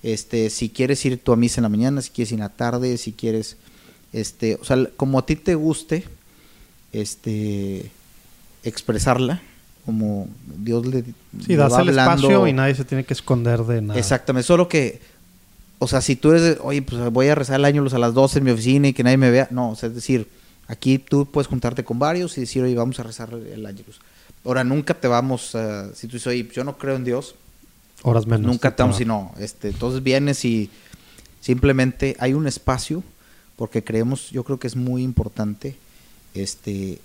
[0.03, 2.49] Este, si quieres ir tú a misa en la mañana, si quieres ir en la
[2.49, 3.57] tarde, si quieres,
[4.13, 6.05] este, o sea, como a ti te guste,
[6.93, 7.91] este,
[8.63, 9.43] expresarla,
[9.85, 10.29] como
[10.59, 11.05] Dios le,
[11.45, 13.99] sí, das el espacio y nadie se tiene que esconder de nada.
[13.99, 15.01] Exactamente, solo que,
[15.79, 18.39] o sea, si tú eres, oye, pues voy a rezar el año a las 12
[18.39, 20.29] en mi oficina y que nadie me vea, no, o sea, es decir,
[20.69, 24.01] Aquí tú puedes juntarte con varios y decir, oye, vamos a rezar el Ángelus.
[24.45, 25.93] Ahora, nunca te vamos, a...
[25.95, 27.35] si tú dices, oye, yo no creo en Dios.
[28.03, 28.47] Horas menos.
[28.47, 29.33] Nunca te vamos, no.
[29.39, 30.71] Este, entonces vienes y
[31.41, 33.03] simplemente hay un espacio,
[33.57, 35.77] porque creemos, yo creo que es muy importante,
[36.35, 37.01] este,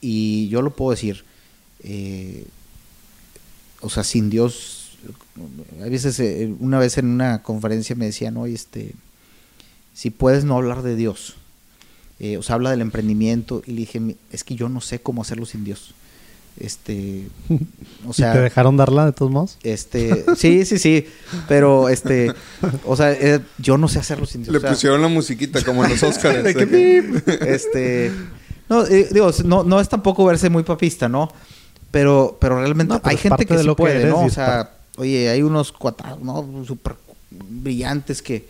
[0.00, 1.24] y yo lo puedo decir,
[1.84, 2.46] eh,
[3.82, 4.96] o sea, sin Dios,
[5.80, 8.94] a veces, eh, una vez en una conferencia me decían, oye, este,
[9.94, 11.36] si puedes no hablar de Dios,
[12.22, 14.00] eh, o sea, habla del emprendimiento y le dije,
[14.30, 15.92] es que yo no sé cómo hacerlo sin Dios.
[16.56, 17.26] Este,
[18.06, 19.58] o sea, ¿Y ¿te dejaron darla de todos modos?
[19.64, 21.06] Este, sí, sí, sí,
[21.48, 22.32] pero este,
[22.86, 24.54] o sea, eh, yo no sé hacerlo sin Dios.
[24.54, 26.46] Le pusieron la musiquita como en los Oscars.
[26.46, 28.12] este,
[28.68, 31.28] no, eh, digo, no, no es tampoco verse muy papista, ¿no?
[31.90, 34.20] Pero, pero realmente hay gente que sí puede, ¿no?
[34.20, 36.64] O sea, oye, hay unos cuatro, ¿no?
[36.64, 36.94] Súper
[37.32, 38.46] brillantes que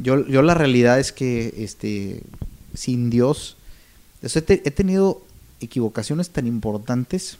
[0.00, 2.22] yo, yo la realidad es que, este,
[2.74, 3.56] sin Dios.
[4.22, 4.30] he,
[4.70, 5.22] tenido
[5.60, 7.38] equivocaciones tan importantes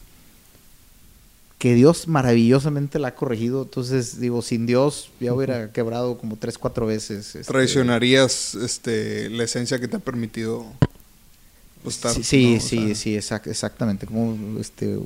[1.57, 3.63] que Dios maravillosamente la ha corregido.
[3.63, 7.35] Entonces, digo, sin Dios ya hubiera quebrado como tres, cuatro veces.
[7.35, 7.51] Este...
[7.51, 10.65] Traicionarías este, la esencia que te ha permitido
[11.89, 12.11] estar.
[12.13, 14.05] Sí, sí, sí, exactamente.
[14.05, 14.99] Como este,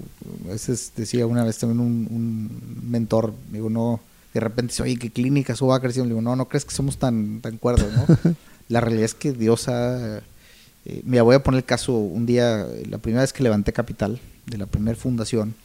[0.45, 2.49] a veces decía una vez también un,
[2.89, 3.99] mentor, digo, no,
[4.34, 6.09] de repente dice, oye, ¿qué clínica eso va creciendo?
[6.09, 8.36] Digo, no, no crees que somos tan, tan cuerdos, ¿no?
[8.70, 10.22] La realidad es que Dios ha...
[10.86, 14.20] Eh, mira, voy a poner el caso, un día, la primera vez que levanté capital
[14.45, 15.55] de la primera fundación,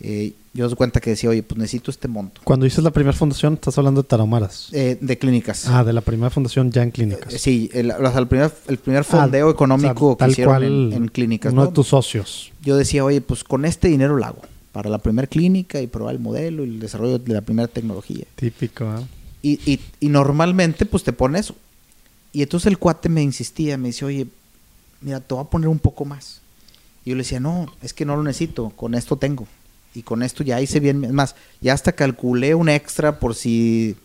[0.00, 2.40] eh, yo os cuenta que decía, oye, pues necesito este monto.
[2.44, 4.68] Cuando dices la primera fundación, estás hablando de Tarahumaras.
[4.72, 5.66] Eh, de clínicas.
[5.68, 7.32] Ah, de la primera fundación ya en clínicas.
[7.32, 7.92] Eh, sí, el,
[8.28, 11.52] primer, el primer ah, fondeo económico que hicieron en, clínicas.
[11.52, 12.52] Uno de tus socios.
[12.62, 16.14] Yo decía, oye, pues con este dinero lo hago para la primera clínica y probar
[16.14, 18.24] el modelo y el desarrollo de la primera tecnología.
[18.34, 19.06] Típico, ¿eh?
[19.42, 21.52] Y, y, y normalmente, pues te pones
[22.34, 24.26] y entonces el cuate me insistía, me dice, oye,
[25.00, 26.40] mira, te voy a poner un poco más.
[27.04, 29.46] Y yo le decía, no, es que no lo necesito, con esto tengo.
[29.94, 33.96] Y con esto ya hice bien, es más, ya hasta calculé un extra por si...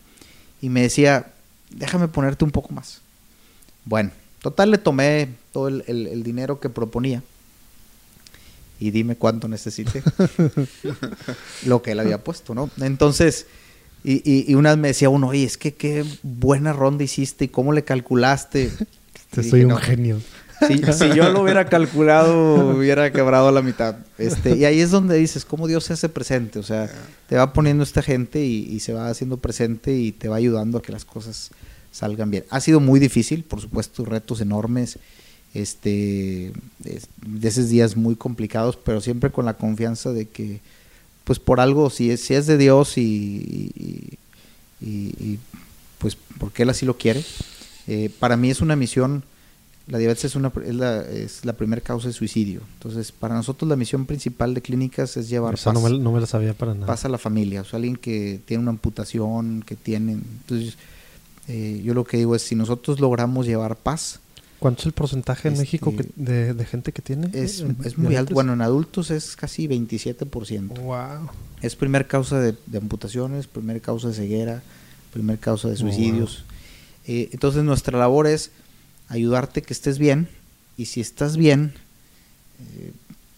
[0.62, 1.32] Y me decía,
[1.70, 3.00] déjame ponerte un poco más.
[3.84, 7.24] Bueno, total le tomé todo el, dinero que proponía.
[8.78, 10.04] Y dime cuánto necesite.
[11.66, 12.70] lo que él había puesto, ¿no?
[12.80, 13.46] Entonces,
[14.02, 17.48] y, y, una vez me decía uno, oye, es que qué buena ronda hiciste y
[17.48, 18.70] cómo le calculaste.
[19.30, 20.20] Te soy un genio.
[20.66, 23.96] Si, yo lo hubiera calculado, hubiera quebrado la mitad.
[24.18, 26.58] Este, y ahí es donde dices, cómo Dios se hace presente.
[26.58, 26.90] O sea,
[27.28, 30.82] te va poniendo esta gente y, se va haciendo presente y te va ayudando a
[30.82, 31.50] que las cosas
[31.92, 32.44] salgan bien.
[32.50, 34.98] Ha sido muy difícil, por supuesto, retos enormes,
[35.54, 40.60] este, de esos días muy complicados, pero siempre con la confianza de que
[41.30, 44.18] pues por algo, si es, si es de Dios y,
[44.80, 45.38] y,
[45.98, 47.24] pues porque Él así lo quiere.
[47.86, 49.22] Eh, para mí es una misión,
[49.86, 52.62] La diabetes es, una, es, la, es la primera causa de suicidio.
[52.74, 56.20] Entonces, para nosotros la misión principal de clínicas es llevar paz, no me, no me
[56.20, 56.88] la sabía para nada.
[56.88, 57.60] paz a la familia.
[57.60, 60.14] O sea, alguien que tiene una amputación, que tiene...
[60.14, 60.78] Entonces,
[61.46, 64.18] eh, yo lo que digo es, si nosotros logramos llevar paz,
[64.60, 67.30] ¿Cuánto es el porcentaje en Este- México que- de, de gente que tiene?
[67.32, 68.34] es, es muy alto.
[68.34, 70.68] Bueno, en adultos es casi 27%.
[70.80, 71.30] Wow.
[71.62, 74.62] Es primer causa de, de amputaciones, primer causa de ceguera,
[75.12, 76.44] primer causa de suicidios.
[77.06, 78.50] Eh, entonces nuestra labor es
[79.08, 80.28] ayudarte que estés bien
[80.76, 81.72] y si estás bien,
[82.76, 82.92] eh,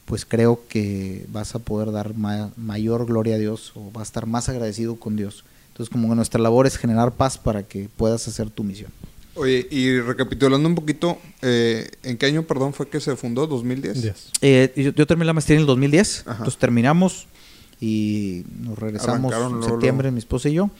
[0.06, 4.08] pues creo que vas a poder dar ma- mayor gloria a Dios o vas a
[4.10, 5.44] estar más agradecido con Dios.
[5.68, 8.90] Entonces como que nuestra labor es generar paz para que puedas hacer tu misión.
[9.34, 13.48] Oye, y recapitulando un poquito, eh, ¿en qué año, perdón, fue que se fundó?
[13.48, 13.92] ¿2010?
[13.94, 14.28] Diez.
[14.42, 16.32] Eh, yo, yo terminé la maestría en el 2010, Ajá.
[16.38, 17.26] entonces terminamos
[17.80, 20.14] y nos regresamos Arrancaron en luego, septiembre, luego.
[20.14, 20.70] mi esposa y yo.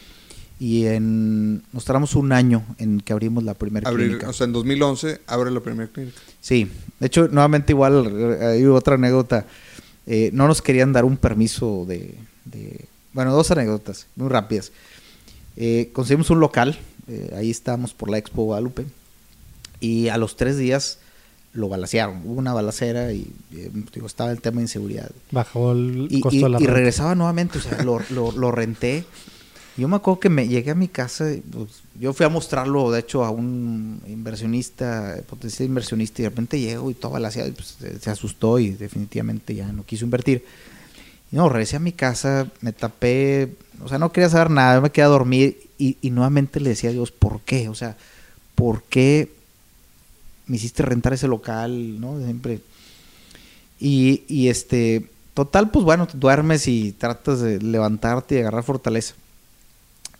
[0.60, 4.28] Y en, nos tardamos un año en que abrimos la primera Abrir- clínica.
[4.28, 6.20] o sea, en 2011 abre la primera clínica.
[6.40, 8.06] Sí, de hecho, nuevamente igual,
[8.40, 9.46] eh, hay otra anécdota.
[10.06, 14.72] Eh, no nos querían dar un permiso de, de- Bueno, dos anécdotas, muy rápidas.
[15.56, 16.78] Eh, conseguimos un local,
[17.12, 18.86] eh, ahí estábamos por la Expo Guadalupe,
[19.80, 20.98] y a los tres días
[21.54, 22.22] lo balacearon.
[22.24, 25.10] Hubo una balacera y eh, digo, estaba el tema de inseguridad.
[25.30, 26.72] Bajó el Y, costo y- de la y renta.
[26.74, 29.04] regresaba nuevamente, o sea, lo, lo, lo renté.
[29.76, 32.90] Yo me acuerdo que me llegué a mi casa, y, pues, yo fui a mostrarlo,
[32.90, 37.52] de hecho, a un inversionista, potencial inversionista, y de repente llego y todo balaseado, y
[37.52, 40.44] pues, se, se asustó y definitivamente ya no quiso invertir.
[41.30, 44.90] Y no, regresé a mi casa, me tapé, o sea, no quería saber nada, me
[44.90, 47.68] quedé a dormir y, nuevamente le decía a Dios, ¿por qué?
[47.68, 47.96] O sea,
[48.54, 49.32] ¿por qué
[50.46, 52.00] me hiciste rentar ese local?
[52.00, 52.18] ¿No?
[52.22, 52.60] Siempre.
[53.80, 59.14] Y, y este, total, pues bueno, duermes y tratas de levantarte y agarrar fortaleza.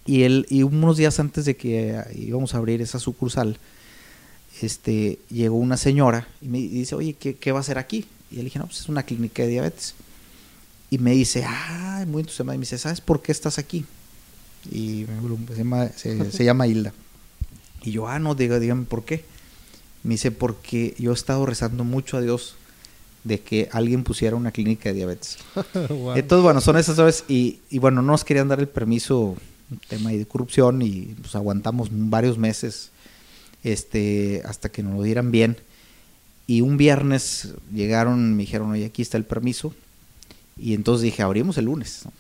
[0.05, 3.57] Y, él, y unos días antes de que eh, íbamos a abrir esa sucursal,
[4.61, 8.07] este, llegó una señora y me dice, oye, ¿qué, qué va a hacer aquí?
[8.33, 9.95] Y le dije, no, pues es una clínica de diabetes.
[10.91, 12.57] Y me dice, ah, muy entusiasmada.
[12.57, 13.87] Y me dice, ¿sabes por qué estás aquí?
[14.71, 15.07] Y
[15.49, 16.93] se llama, se, se llama Hilda.
[17.83, 19.25] Y yo, ah, no, diga, dígame por qué.
[20.03, 22.57] Me dice, porque yo he estado rezando mucho a Dios
[23.25, 25.39] de que alguien pusiera una clínica de diabetes.
[25.89, 26.17] Wow.
[26.17, 29.37] Entonces, bueno, son esas horas y, y bueno, no nos querían dar el permiso,
[29.71, 32.91] un tema de corrupción y pues aguantamos varios meses
[33.63, 35.57] este, hasta que nos lo dieran bien.
[36.47, 39.75] Y un viernes llegaron, me dijeron, oye, aquí está el permiso.
[40.57, 42.03] Y entonces dije, abrimos el lunes.
[42.05, 42.13] ¿no?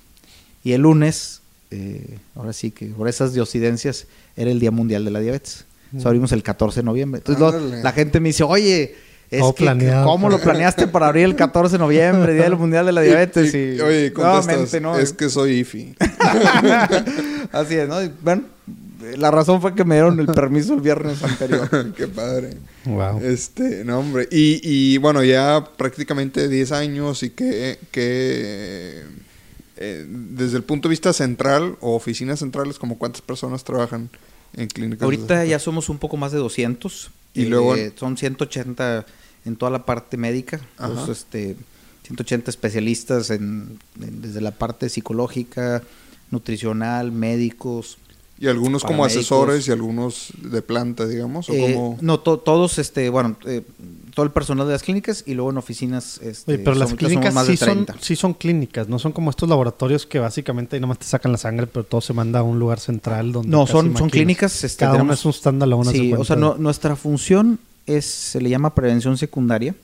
[0.65, 1.42] Y el lunes,
[1.73, 4.07] eh, ahora sí que por esas diocidencias,
[4.37, 5.65] era el Día Mundial de la Diabetes.
[5.93, 6.07] Mm.
[6.07, 7.19] abrimos el 14 de noviembre.
[7.27, 8.95] Entonces lo- la gente me dice, oye,
[9.31, 10.07] es que, planeado.
[10.07, 13.53] ¿cómo lo planeaste para abrir el 14 de noviembre, Día del Mundial de la Diabetes?
[13.55, 14.99] Y- Y, oye, contestas, nuevamente, ¿no?
[14.99, 15.95] es que soy IFI.
[17.53, 18.03] Así es, ¿no?
[18.03, 18.43] Y, bueno,
[19.19, 21.69] la razón fue que me dieron el permiso el viernes anterior.
[21.97, 22.51] Qué padre.
[22.85, 23.21] Wow.
[23.23, 24.29] Este, no, hombre.
[24.31, 29.03] Y, y bueno, ya prácticamente 10 años y que, que
[29.83, 34.11] eh, desde el punto de vista central o oficinas centrales, como cuántas personas trabajan
[34.55, 35.03] en clínicas.
[35.03, 37.11] Ahorita ya somos un poco más de 200.
[37.35, 39.07] Y eh, luego- son 180
[39.45, 40.61] en toda la parte médica.
[40.79, 41.57] Los, este,
[42.05, 45.83] 180 especialistas en, en- desde la parte psicológica,
[46.31, 47.99] nutricional, médicos.
[48.39, 51.49] Y algunos como asesores y algunos de planta, digamos.
[51.49, 51.97] O Eh, como...
[52.01, 53.63] No, to- todos, este, bueno, eh,
[54.15, 56.19] todo el personal de las clínicas y luego en oficinas.
[56.19, 57.97] Este, Oye, pero las son- clínicas más sí de son, 30.
[58.01, 61.39] sí son clínicas, no son como estos laboratorios que básicamente ahí nomás te sacan la
[61.39, 64.65] sangre, pero todo se manda a un lugar central donde No, son, son clínicas.
[64.65, 65.93] Este, Cada una tenemos- es un standalone.
[65.93, 69.77] Sí, o sea, no- nuestra función es, se le llama prevención secundaria,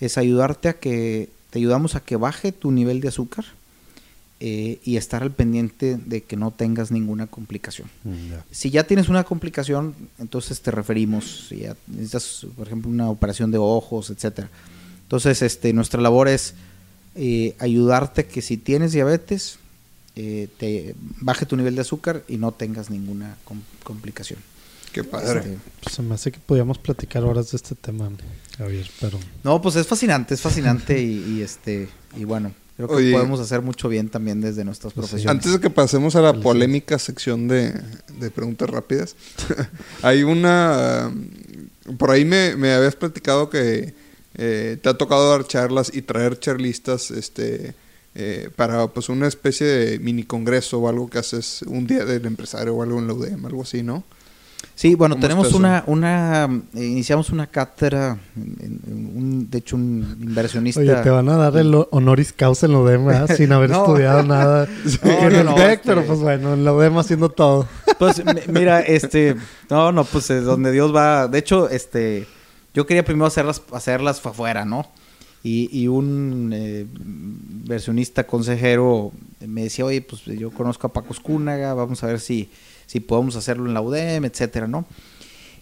[0.00, 3.44] es ayudarte a que, te ayudamos a que baje tu nivel de azúcar
[4.40, 7.88] eh, y estar al pendiente de que no tengas ninguna complicación.
[8.04, 8.34] Mm.
[8.52, 13.50] Si ya tienes una complicación, entonces te referimos, si ya necesitas, por ejemplo, una operación
[13.50, 14.48] de ojos, etcétera.
[15.02, 16.54] Entonces, este, nuestra labor es
[17.16, 19.58] eh, ayudarte a que si tienes diabetes,
[20.14, 24.38] eh, te baje tu nivel de azúcar y no tengas ninguna com- complicación.
[24.92, 25.40] Qué padre.
[25.40, 28.10] Este, Pues se me hace que podíamos platicar horas de este tema,
[28.56, 32.52] Javier, pero No, pues es fascinante, es fascinante y, y, este y bueno,
[32.86, 33.12] creo que Oye.
[33.12, 35.10] podemos hacer mucho bien también desde nuestras Pues sí.
[35.10, 35.36] profesiones.
[35.36, 37.74] Antes de que pasemos a la polémica sección de,
[38.18, 39.14] de preguntas rápidas,
[40.02, 41.12] hay una...
[41.98, 43.94] Por ahí me, me habías platicado que
[44.34, 47.74] eh, te ha tocado dar charlas y traer charlistas este,
[48.14, 52.26] eh, para pues una especie de mini congreso o algo que haces un día del
[52.26, 54.04] empresario o algo en la UDM, algo así, ¿no?
[54.74, 56.44] Sí, bueno, ¿Cómo tenemos una una
[56.74, 60.80] eh, iniciamos una cátedra, un, de hecho un inversionista.
[60.80, 63.84] Oye, te van a dar el honoris causa en lo demás sin haber No.
[63.84, 64.68] estudiado nada.
[65.02, 67.66] No, en no, el no, TEC, este- pero pues bueno, en lo demás haciendo todo.
[67.98, 69.36] Pues mi- mira, este,
[69.68, 71.26] no, no, pues es donde Dios va.
[71.28, 72.26] De hecho, este,
[72.72, 74.88] yo quería primero hacerlas, hacerlas afuera, ¿no?
[75.42, 79.12] Y, y un eh, versionista consejero
[79.44, 82.50] me decía, oye, pues yo conozco a Paco Escúnaga, vamos a ver si,
[82.88, 84.86] si podemos hacerlo en la UDEM, etcétera, ¿no?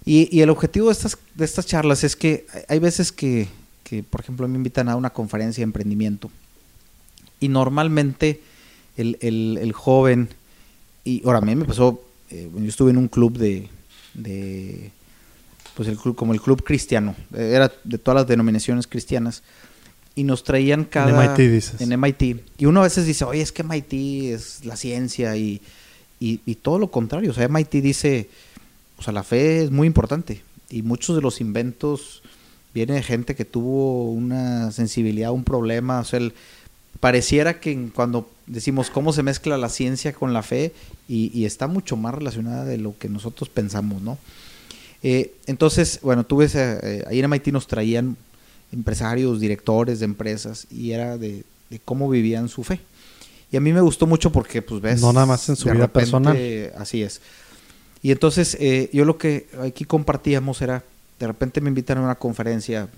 [0.05, 3.49] Y, y el objetivo de estas, de estas charlas es que hay veces que,
[3.83, 6.31] que, por ejemplo, me invitan a una conferencia de emprendimiento
[7.41, 8.41] y normalmente
[8.97, 10.29] el, el, el joven,
[11.05, 12.01] y ahora a mí me pasó,
[12.31, 13.69] eh, yo estuve en un club de,
[14.15, 14.93] de
[15.75, 19.43] pues el club, como el club cristiano, era de todas las denominaciones cristianas,
[20.15, 21.11] y nos traían cada...
[21.11, 21.81] En MIT dices.
[21.81, 22.41] En MIT.
[22.59, 23.93] Y uno a veces dice, oye, es que MIT
[24.33, 25.61] es la ciencia y,
[26.21, 27.31] y, y todo lo contrario.
[27.31, 28.29] O sea, MIT dice,
[28.99, 30.43] o sea, la fe es muy importante.
[30.71, 32.23] Y muchos de los inventos
[32.75, 36.01] vienen de gente que tuvo una sensibilidad, un problema.
[36.01, 36.21] O sea,
[37.01, 40.73] pareciera que cuando decimos cómo se mezcla la ciencia con la fe
[41.09, 44.19] y, está mucho más relacionada de lo que nosotros pensamos, ¿no?
[45.03, 48.17] Eh, entonces, bueno, tuve ese, eh, ahí en MIT nos traían
[48.73, 52.81] empresarios, directores de empresas y era de, de cómo vivían su fe.
[53.51, 55.01] Y a mí me gustó mucho porque, pues, ves...
[55.01, 56.37] No nada más en su de vida personal.
[56.77, 57.21] Así es.
[58.03, 60.85] Y entonces, eh, yo lo que aquí compartíamos era,
[61.19, 62.89] de repente me invitan a una conferencia,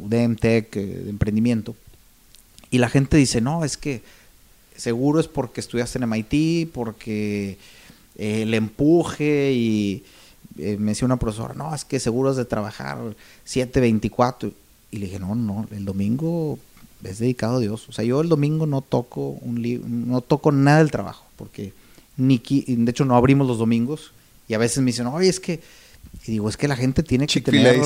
[0.00, 1.74] UDEM, Tech, eh, de emprendimiento,
[2.70, 4.02] y la gente dice, no, es que
[4.76, 7.56] seguro es porque estudiaste en MIT, porque
[8.16, 10.04] eh, el empuje y
[10.58, 12.98] eh, me decía una profesora, no, es que seguro es de trabajar
[13.46, 14.52] 7.24.
[14.90, 16.58] Y le dije, no, no, el domingo
[17.04, 17.88] es dedicado a Dios.
[17.88, 21.72] O sea, yo el domingo no toco un no toco nada del trabajo, porque
[22.16, 24.12] ni de hecho no abrimos los domingos
[24.48, 25.60] y a veces me dicen, oye, es que
[26.26, 27.80] y digo, es que la gente tiene que tener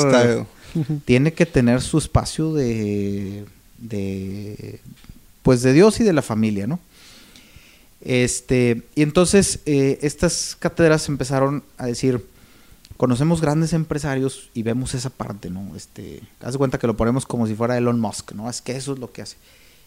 [1.04, 3.44] tiene que tener su espacio de,
[3.78, 4.80] de
[5.42, 6.78] pues de Dios y de la familia, ¿no?
[8.00, 12.24] Este, y entonces eh, estas cátedras empezaron a decir,
[12.98, 15.74] conocemos grandes empresarios y vemos esa parte, ¿no?
[15.76, 18.50] Este, haz de cuenta que lo ponemos como si fuera Elon Musk, ¿no?
[18.50, 19.36] Es que eso es lo que hace.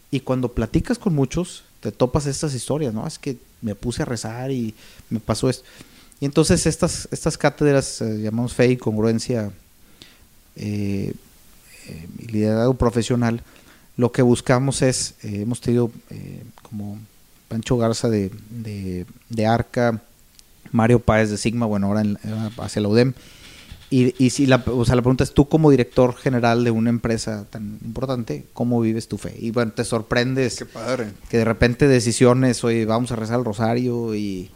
[0.09, 3.05] Y cuando platicas con muchos, te topas estas historias, ¿no?
[3.05, 4.73] Es que me puse a rezar y
[5.09, 5.65] me pasó esto.
[6.21, 9.51] Y entonces estas, estas cátedras, eh, llamamos fe y congruencia
[10.55, 11.13] eh,
[11.87, 13.43] eh, y liderazgo profesional,
[13.97, 15.91] lo que buscamos es, hemos tenido
[16.61, 16.97] como
[17.49, 18.31] Pancho Garza de,
[19.29, 20.01] de Arca,
[20.71, 23.13] Mario Páez de Sigma, bueno, ahora en- eh, hacia la UDEM.
[23.89, 26.89] Y, y si la, o sea, la pregunta es, tú como director general de una
[26.89, 29.35] empresa tan importante, ¿cómo vives tu fe?
[29.37, 31.11] Y bueno, te sorprendes Qué padre.
[31.29, 34.49] que de repente decisiones, oye, vamos a rezar el rosario y,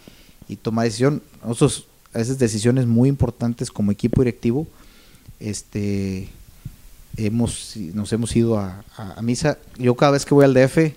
[0.47, 1.21] y tomar decisión.
[1.43, 4.67] Nosotros, veces decisiones muy importantes como equipo directivo,
[5.41, 6.29] este,
[7.17, 9.57] hemos, nos hemos ido a, a- a misa.
[9.77, 10.93] Yo cada vez que voy al DF,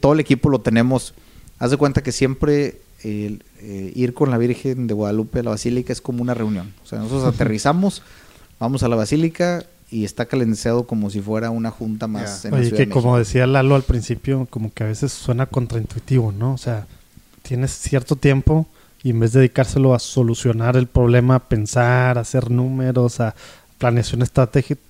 [0.00, 1.14] todo el equipo lo tenemos.
[1.60, 5.50] Haz de cuenta que siempre el, eh, ir con la Virgen de Guadalupe a la
[5.50, 6.72] Basílica es como una reunión.
[6.84, 8.02] O sea, nosotros aterrizamos,
[8.58, 12.48] vamos a la Basílica y está calendarizado como si fuera una junta más Ya.
[12.48, 15.12] en la Oye, Ciudad que de como decía Lalo al principio, como que a veces
[15.12, 16.52] suena contraintuitivo, ¿no?
[16.54, 16.86] O sea,
[17.42, 18.66] tienes cierto tiempo
[19.02, 23.34] y en vez de dedicárselo a solucionar el problema, a pensar, a hacer números, a
[23.78, 24.80] planeación estratégica,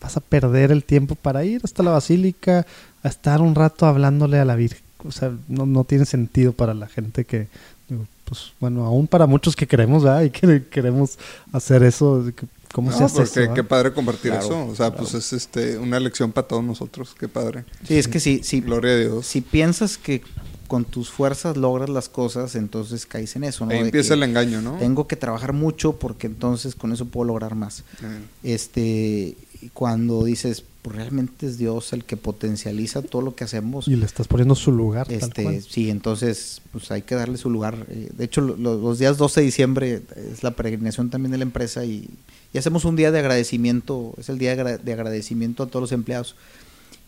[0.00, 2.66] vas a perder el tiempo para ir hasta la basílica,
[3.02, 4.89] a estar un rato hablándole a la Virgen.
[5.04, 7.48] O sea, no, no tiene sentido para la gente que,
[7.88, 10.22] digo, pues bueno, aún para muchos que queremos, ¿verdad?
[10.22, 11.18] Y que queremos
[11.52, 12.24] hacer eso,
[12.72, 14.66] ¿cómo se No, hace pues eso, qué, padre compartir Claro, eso.
[14.66, 17.14] O sea, pues es este una lección para todos nosotros.
[17.18, 17.64] Qué padre.
[17.86, 19.26] Sí, es que si, si, Gloria a Dios.
[19.26, 20.22] si piensas que
[20.68, 23.72] con tus fuerzas logras las cosas, entonces caes en eso, ¿no?
[23.72, 24.76] Ahí empieza el engaño, ¿no?
[24.78, 27.80] Tengo que trabajar mucho porque entonces con eso puedo lograr más.
[27.80, 29.36] Eh, Este,
[29.68, 33.86] cuando dices, pues realmente es Dios el que potencializa todo lo que hacemos.
[33.86, 35.06] Y le estás poniendo su lugar.
[35.06, 35.62] tal Este, cual.
[35.62, 37.86] sí, entonces, pues hay que darle su lugar.
[37.90, 40.02] Eh, De hecho, lo- lo- los días 12 de diciembre
[40.32, 42.08] es la peregrinación también de la empresa y,
[42.52, 45.82] y hacemos un día de agradecimiento, es el día de agra- de agradecimiento a todos
[45.82, 46.34] los empleados.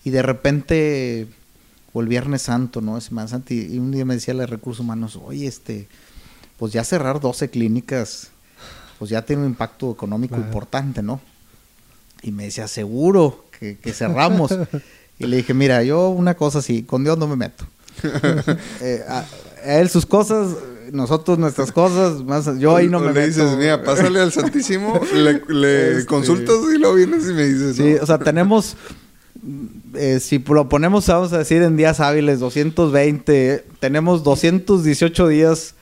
[0.04, 1.28] Y de repente,
[1.94, 2.98] o el Viernes Santo, ¿no?
[2.98, 5.88] Es más, y un día me decía la de recursos humanos, oye, este,
[6.58, 8.28] pues ya cerrar 12 clínicas,
[8.98, 10.46] pues ya tiene un impacto económico Claro.
[10.48, 11.20] importante, ¿no?
[12.22, 14.52] Y me decía, seguro que, que cerramos.
[15.18, 17.64] y le dije, mira, yo una cosa así, con Dios no me meto.
[18.80, 19.24] Eh, a,
[19.64, 20.48] a él sus cosas,
[20.92, 23.26] nosotros nuestras cosas, más yo ahí no me le meto.
[23.26, 27.76] dices, mira, pásale al Santísimo, le, le Este- consultas y lo vienes y me dices,
[27.76, 28.02] Sí, ¿no?
[28.02, 28.76] o sea, tenemos,
[29.94, 35.74] eh, si lo ponemos, vamos a decir, en días hábiles, 220, tenemos 218 días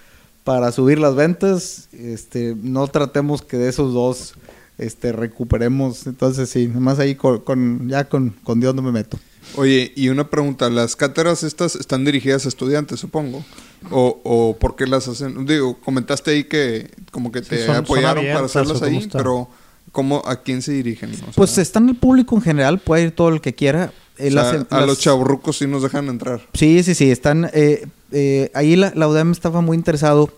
[0.44, 4.34] para subir las ventas, este, no tratemos que de esos dos
[4.80, 9.18] este, recuperemos, entonces sí, nomás ahí con, con- ya con, con Dios no me meto.
[9.56, 13.44] Oye, y una pregunta, ¿las cátedras estas están dirigidas a estudiantes, supongo?
[13.90, 15.46] ¿O, o por qué las hacen?
[15.46, 19.18] Digo, comentaste ahí que como que te son apoyaron para abiertas, ¿o hacerlas ahí, está?
[19.18, 19.48] pero
[19.92, 21.10] ¿Cómo, ¿A quién se dirigen?
[21.12, 23.92] O sea, Pues está en el público en general, puede ir todo el que quiera.
[24.18, 26.46] Eh, o sea, las- a las- los chaburrucos sí nos dejan entrar.
[26.54, 27.50] Sí, sí, sí, están...
[27.52, 30.32] eh, eh, ahí la, la UDEM estaba muy interesado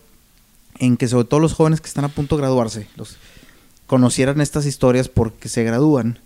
[0.78, 3.16] en que sobre todo los jóvenes que están a punto de graduarse, los
[3.92, 6.18] conocieran estas historias porque se gradúan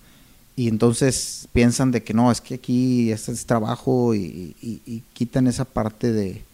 [0.54, 5.64] y entonces piensan de que no, es que aquí este es trabajo y, quitan esa
[5.64, 6.44] parte de,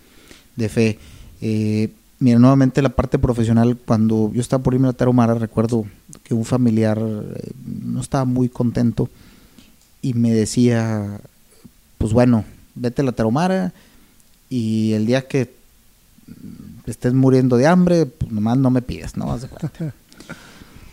[0.56, 0.98] de fe.
[1.42, 5.84] Eh, mira, nuevamente la parte profesional, cuando yo estaba por irme a Tarahumara, recuerdo
[6.24, 9.10] que un familiar eh, no estaba muy contento
[10.00, 11.20] y me decía,
[11.98, 13.74] pues bueno, vete a la Tarahumara
[14.48, 15.54] y el día que
[16.86, 19.38] estés muriendo de hambre, pues nomás no me pidas, ¿no?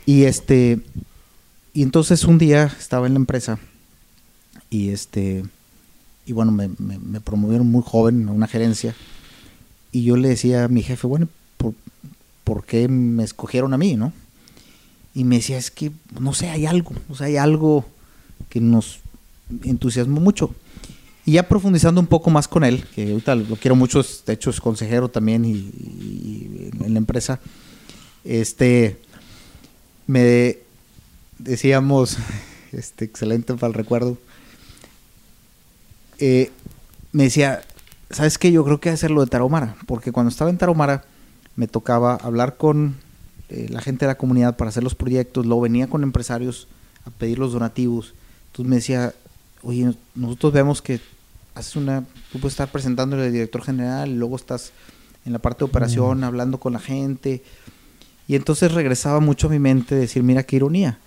[0.09, 0.79] Y este,
[1.71, 3.59] y entonces un día estaba en la empresa
[4.71, 5.43] y este,
[6.25, 8.95] y bueno, me, promovieron muy joven a una gerencia
[9.91, 11.75] y yo le decía a mi jefe, bueno, ¿por,
[12.43, 14.11] por qué me escogieron a mí, no?
[15.13, 17.85] Y me decía, es que, no sé, hay algo, o sea, hay algo
[18.49, 19.01] que nos
[19.63, 20.55] entusiasmó mucho.
[21.23, 24.49] Y ya profundizando un poco más con él, que ahorita lo quiero mucho, de hecho
[24.49, 27.39] es consejero también y en la empresa,
[28.23, 28.97] este,
[30.09, 30.57] me
[31.37, 32.17] decíamos,
[32.71, 34.17] este, excelente para el recuerdo,
[36.17, 36.49] eh,
[37.11, 37.61] me decía,
[38.09, 38.51] ¿sabes qué?
[38.51, 41.05] Yo creo que hacer lo de Tarahumara, porque cuando estaba en Tarahumara
[41.55, 42.95] me tocaba hablar con
[43.49, 46.67] eh, la gente de la comunidad para hacer los proyectos, luego venía con empresarios
[47.05, 48.15] a pedir los donativos,
[48.47, 49.13] entonces me decía,
[49.61, 50.99] oye, nosotros vemos que
[51.53, 54.71] haces una, tú puedes estar presentándole al director general, y luego estás
[55.23, 57.43] en la parte de operación hablando con la gente,
[58.29, 60.99] y entonces regresaba mucho a mi mente decir, mira qué ironía,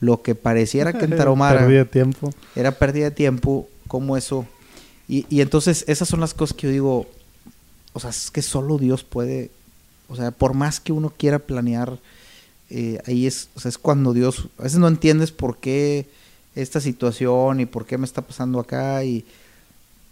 [0.00, 2.32] lo que pareciera que en Tarahumara Perdí de tiempo.
[2.56, 4.46] era pérdida de tiempo, como eso.
[5.06, 7.06] Y, y entonces esas son las cosas que yo digo,
[7.92, 9.50] o sea, es que solo Dios puede,
[10.08, 11.98] o sea, por más que uno quiera planear,
[12.70, 16.08] eh, ahí es, o sea, es cuando Dios, a veces no entiendes por qué
[16.54, 19.26] esta situación y por qué me está pasando acá, y,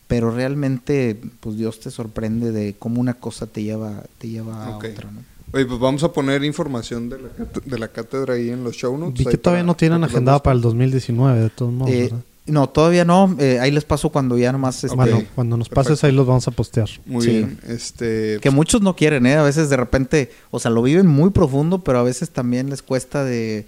[0.07, 4.77] pero realmente, pues Dios te sorprende de cómo una cosa te lleva, te lleva a
[4.77, 5.38] otra, ¿no?
[5.53, 7.28] Oye, pues vamos a poner información de la,
[7.64, 9.18] de la cátedra ahí en los show notes.
[9.18, 10.24] Vi que todavía para- no tienen busquen.
[10.24, 11.92] para el 2019, de todos modos.
[11.94, 12.12] Eh,
[12.46, 14.82] no, todavía no, eh, ahí les paso cuando ya nomás...
[14.84, 15.90] este, Bueno, cuando nos Perfecto.
[15.90, 16.88] pases ahí los vamos a postear.
[17.07, 17.30] Muy Sí.
[17.30, 17.59] bien.
[17.66, 19.34] Este, Que muchos no quieren, ¿eh?
[19.36, 22.82] A veces de repente, o sea, lo viven muy profundo, pero a veces también les
[22.82, 23.66] cuesta de,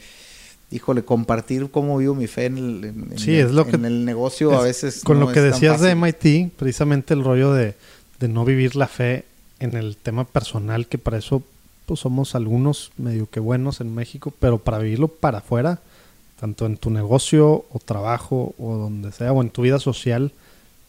[0.70, 4.05] híjole, compartir cómo vivo mi fe en el, en- Sí, es lo que- en el
[4.05, 4.51] negocio.
[4.53, 5.95] a Es- veces Con no lo que decías de.
[5.95, 7.74] MIT, precisamente el rollo de,
[8.18, 9.24] de no vivir la fe
[9.61, 11.43] en el tema personal, que para eso
[11.91, 15.80] pues somos algunos medio que buenos en México, pero para vivirlo para afuera,
[16.38, 20.30] tanto en tu negocio o trabajo o donde sea, o en tu vida social,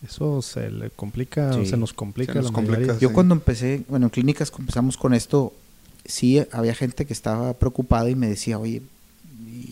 [0.07, 1.65] eso se le complica, Sí.
[1.65, 2.99] se nos complica Se nos la complica, sí.
[3.01, 5.53] Yo cuando empecé, bueno, en clínicas empezamos con esto,
[6.05, 8.83] sí había gente que estaba preocupada y me decía, oye,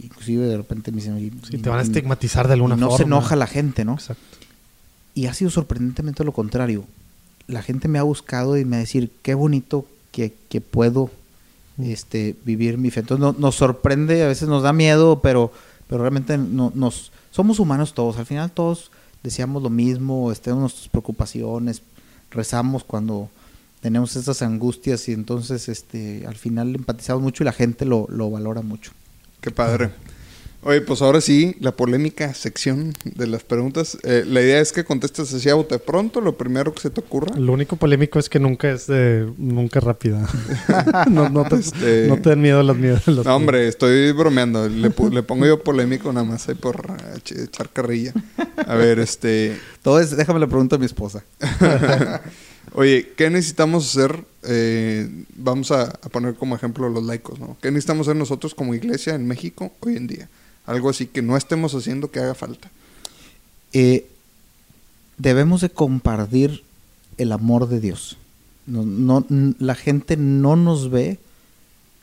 [0.03, 2.87] inclusive de repente me dicen, oye, Sí, te van a estigmatizar de alguna y no
[2.87, 2.97] forma.
[2.97, 3.93] se enoja la gente, ¿no?
[3.93, 4.23] Exacto.
[5.13, 6.85] Y ha sido sorprendentemente lo contrario.
[7.45, 11.11] La gente me ha buscado y me ha decir, qué bonito que, que puedo.
[11.83, 13.01] Este, vivir mi fe.
[13.01, 15.51] Entonces no- nos sorprende, a veces nos da miedo, pero,
[15.87, 18.17] pero realmente no, nos somos humanos todos.
[18.17, 18.91] Al final todos
[19.23, 21.81] deseamos lo mismo, este, tenemos nuestras preocupaciones,
[22.31, 23.29] rezamos cuando
[23.81, 28.29] tenemos esas angustias y entonces este, al final empatizamos mucho y la gente lo, lo
[28.29, 28.91] valora mucho.
[29.41, 29.91] Qué padre.
[30.61, 33.97] Oye, pues ahora sí, la polémica sección de las preguntas.
[34.03, 36.99] Eh, la idea es que contestes así a bote pronto, lo primero que se te
[36.99, 37.33] ocurra.
[37.37, 40.27] Lo único polémico es que nunca es de, nunca rápida.
[41.09, 43.07] no, no, te, Este- no te den miedo las miedas.
[43.07, 44.67] las- No, hombre, estoy bromeando.
[44.67, 48.13] Le, pu- le pongo yo polémico nada más ahí por eh, ch- echar carrilla.
[48.67, 49.57] A ver, este...
[49.81, 51.23] Todo es, déjame le pregunto a mi esposa.
[52.73, 54.23] Oye, ¿qué necesitamos hacer?
[54.43, 57.57] Eh, vamos a, a poner como ejemplo los laicos, ¿no?
[57.61, 60.29] ¿Qué necesitamos hacer nosotros como iglesia en México hoy en día?
[60.69, 62.69] Algo así que no estemos haciendo que haga falta.
[63.73, 64.07] eh,
[65.17, 66.63] debemos de compartir
[67.17, 68.17] el amor de Dios.
[68.67, 71.17] La gente no nos ve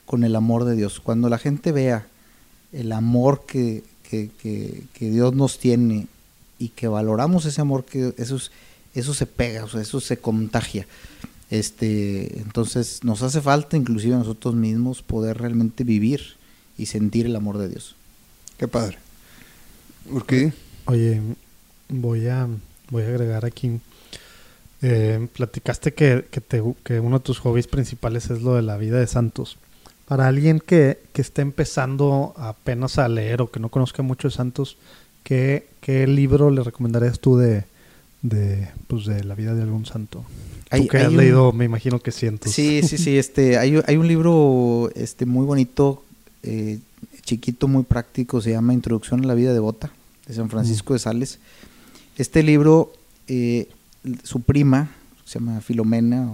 [0.05, 0.99] con el amor de Dios.
[0.99, 2.07] Cuando la gente vea
[2.73, 3.83] el amor que,
[4.99, 6.07] Dios nos tiene
[6.59, 8.51] y que valoramos ese amor, que eso, es-
[8.93, 10.85] eso se pega, o eso se contagia.
[11.49, 16.35] Este, entonces nos hace falta, inclusive a nosotros mismos, poder realmente vivir
[16.77, 17.95] y sentir el amor de Dios.
[18.57, 18.97] Qué padre.
[20.09, 20.51] Urquidi.
[20.85, 21.21] Oye,
[21.89, 22.47] voy a,
[22.89, 23.79] voy a agregar aquí.
[24.81, 28.77] eh, platicaste que, que, te- que uno de tus hobbies principales es lo de la
[28.77, 29.57] vida de santos.
[30.07, 34.33] Para alguien que, que esté empezando apenas a leer o que no conozca mucho de
[34.35, 34.77] santos,
[35.23, 37.65] ¿qué, qué libro le recomendarías tú de,
[38.21, 40.23] de, pues de la vida de algún santo?
[40.69, 42.51] Hay- tú que hay has un- leído, me imagino que cientos.
[42.53, 43.17] Sí, sí, sí.
[43.19, 46.03] Este, hay, hay un libro este, muy bonito.
[46.43, 46.79] eh,
[47.23, 49.91] chiquito, muy práctico, se llama Introducción a la vida devota,
[50.27, 51.39] de San Francisco de Sales.
[52.17, 52.93] Este libro,
[53.27, 53.67] eh,
[54.23, 54.89] su prima,
[55.25, 56.29] se llama Filomena,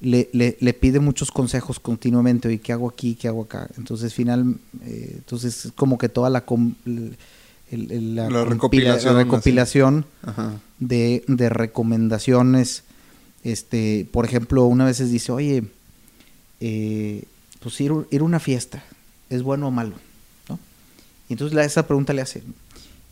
[0.00, 3.14] le, le- le pide muchos consejos continuamente, oye, ¿qué hago aquí?
[3.14, 3.68] ¿Qué hago acá?
[3.78, 7.16] Entonces, final, eh, entonces es como que toda la, com- el-
[7.70, 10.04] el- la, recopilación, la recopilación
[10.78, 12.82] de, de recomendaciones.
[13.42, 15.64] Este, por ejemplo, una vez dice, oye,
[16.60, 17.24] eh,
[17.60, 18.84] pues ir, ir a una fiesta,
[19.34, 19.94] ¿es bueno o malo?
[20.48, 20.58] ¿No?
[21.28, 22.42] Y entonces la- esa pregunta le hace.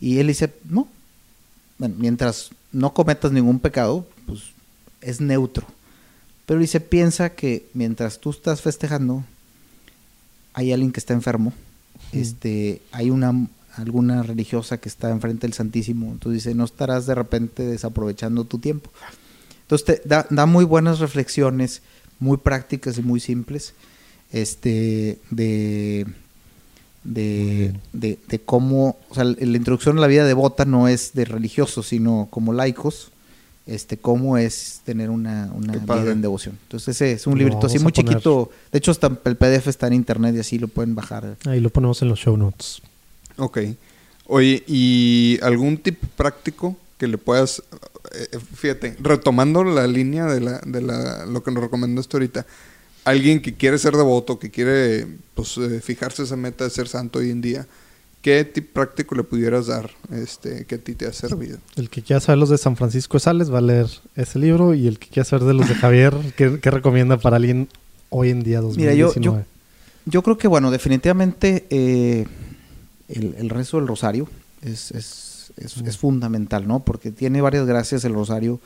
[0.00, 0.88] Y él dice, no.
[1.78, 4.40] Bueno, mientras no cometas ningún pecado, pues
[5.00, 5.66] es neutro.
[6.46, 9.24] Pero dice, piensa que mientras tú estás festejando,
[10.54, 11.52] hay alguien que está enfermo,
[12.12, 13.46] este, hay una
[13.76, 18.58] alguna religiosa que está enfrente del Santísimo, entonces dice, no estarás de repente desaprovechando tu
[18.58, 18.90] tiempo.
[19.62, 21.80] Entonces te da, da muy buenas reflexiones,
[22.18, 23.72] muy prácticas y muy simples,
[24.32, 26.06] este, de,
[27.04, 31.24] de, de, de cómo, o sea, la introducción a la vida devota no es de
[31.24, 33.10] religiosos, sino como laicos,
[33.66, 36.58] este, cómo es tener una, una vida en devoción.
[36.64, 38.14] Entonces ese es un Lo librito así muy poner.
[38.14, 38.92] chiquito, de hecho
[39.24, 41.36] el PDF está en internet y así lo pueden bajar.
[41.46, 42.82] Ahí lo ponemos en los show notes.
[43.36, 43.58] Ok.
[44.26, 47.62] Oye, ¿y algún tip práctico que le puedas...
[48.14, 52.46] eh, fíjate, retomando la línea de, la, de la, lo que nos recomendaste ahorita,
[53.04, 57.18] alguien que quiere ser devoto, que quiere pues, eh, fijarse esa meta de ser santo
[57.18, 57.66] hoy en día,
[58.20, 61.58] ¿qué tip práctico le pudieras dar este, que a ti te ha servido?
[61.76, 63.86] El que quiera saber los de San Francisco de Sales va a leer
[64.16, 67.36] ese libro y el que quiera saber de los de Javier, ¿qué, qué recomienda para
[67.36, 67.68] alguien
[68.10, 69.44] hoy en día Mira, yo- 2019?
[70.04, 72.26] Yo creo que, bueno, definitivamente eh,
[73.08, 74.28] el, el rezo del rosario
[74.62, 75.86] es, es, es- Mm.
[75.86, 76.80] es fundamental, ¿no?
[76.80, 78.58] Porque tiene varias gracias el rosario.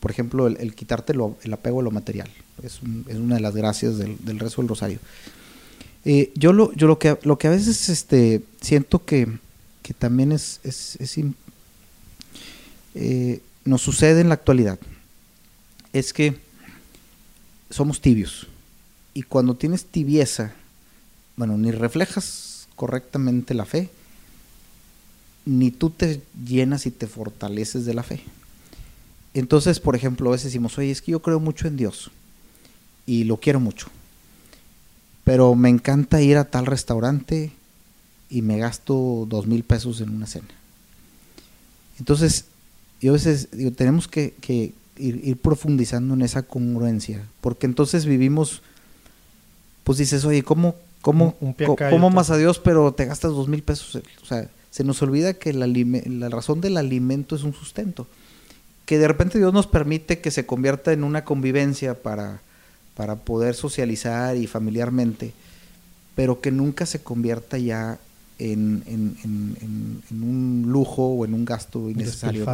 [0.00, 2.28] Por ejemplo, el, el quitarte lo- el apego a lo material.
[2.62, 4.98] Es, un- es una de las gracias del, del rezo del rosario.
[6.04, 9.28] Eh, yo lo, yo lo, que, lo que a veces este, siento que,
[9.82, 10.96] que también es, es,
[12.94, 14.78] eh, nos sucede en la actualidad
[15.92, 16.36] es que
[17.70, 18.48] somos tibios.
[19.14, 20.54] Y cuando tienes tibieza,
[21.36, 23.90] bueno, ni reflejas correctamente la fe,
[25.44, 28.22] ni tú te llenas y te fortaleces de la fe.
[29.34, 32.10] Entonces, por ejemplo, a veces decimos, oye, es que yo creo mucho en Dios
[33.06, 33.88] y lo quiero mucho,
[35.24, 37.52] pero me encanta ir a tal restaurante
[38.30, 40.48] y me gasto dos mil pesos en una cena.
[41.98, 42.46] Entonces,
[43.00, 48.06] yo a veces digo, tenemos que, que ir, ir profundizando en esa congruencia, porque entonces
[48.06, 48.62] vivimos,
[49.84, 51.52] pues dices, oye, ¿cómo, cómo, Un- un
[51.90, 54.00] cómo amas a Dios, pero te gastas dos mil pesos?
[54.22, 58.06] O sea, se nos olvida que la razón del alimento es un sustento.
[58.86, 62.40] Que de repente Dios nos permite que se convierta en una convivencia para,
[62.96, 65.32] para poder socializar y familiarmente,
[66.14, 67.98] pero que nunca se convierta ya
[68.38, 72.44] en, en- en- en- en un lujo o en un gasto innecesario.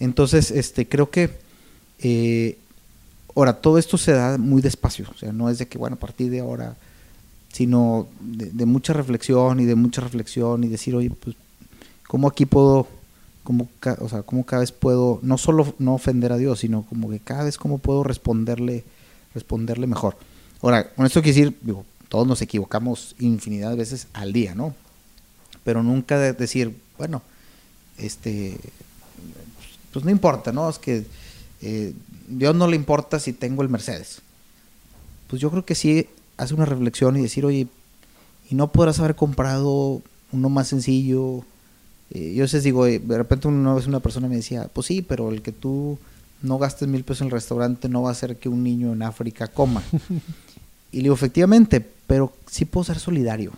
[0.00, 1.30] Entonces, este, creo que
[2.00, 2.58] eh,
[3.34, 5.98] ahora todo esto se da muy despacio, o sea, no es de que bueno a
[5.98, 6.76] partir de ahora,
[7.52, 11.36] sino de, de mucha reflexión y de mucha reflexión y decir, oye, pues,
[12.08, 12.88] cómo aquí puedo,
[13.44, 16.82] cómo, ca- o sea, cómo cada vez puedo, no solo no ofender a Dios, sino
[16.84, 18.84] como que cada vez cómo puedo responderle,
[19.34, 20.16] responderle mejor.
[20.60, 24.74] Ahora, con esto quiero decir, digo, todos nos equivocamos infinidad de veces al día, ¿no?
[25.64, 27.22] Pero nunca de decir, bueno,
[27.98, 28.58] este,
[29.92, 30.68] pues no importa, ¿no?
[30.68, 31.04] Es que
[31.62, 31.94] eh,
[32.28, 34.20] Dios no le importa si tengo el Mercedes.
[35.28, 36.06] Pues yo creo que sí
[36.36, 37.66] hace una reflexión y decir, oye,
[38.50, 40.02] y no podrás haber comprado
[40.32, 41.44] uno más sencillo.
[42.10, 45.02] Eh, yo veces digo, eh, de repente una vez una persona me decía, pues sí,
[45.02, 45.98] pero el que tú
[46.42, 49.02] no gastes mil pesos en el restaurante no va a hacer que un niño en
[49.02, 49.82] África coma.
[50.92, 53.50] y le digo, efectivamente, pero sí puedo ser solidario.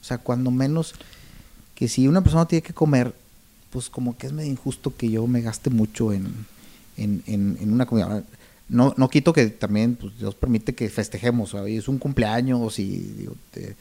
[0.00, 0.94] O sea, cuando menos
[1.74, 3.14] que si una persona tiene que comer,
[3.70, 6.26] pues como que es medio injusto que yo me gaste mucho en,
[6.96, 8.22] en, en- en una comida.
[8.68, 12.88] No, no quito que también pues, Dios permite que festejemos, oye, es un cumpleaños y
[13.18, 13.76] digo, te-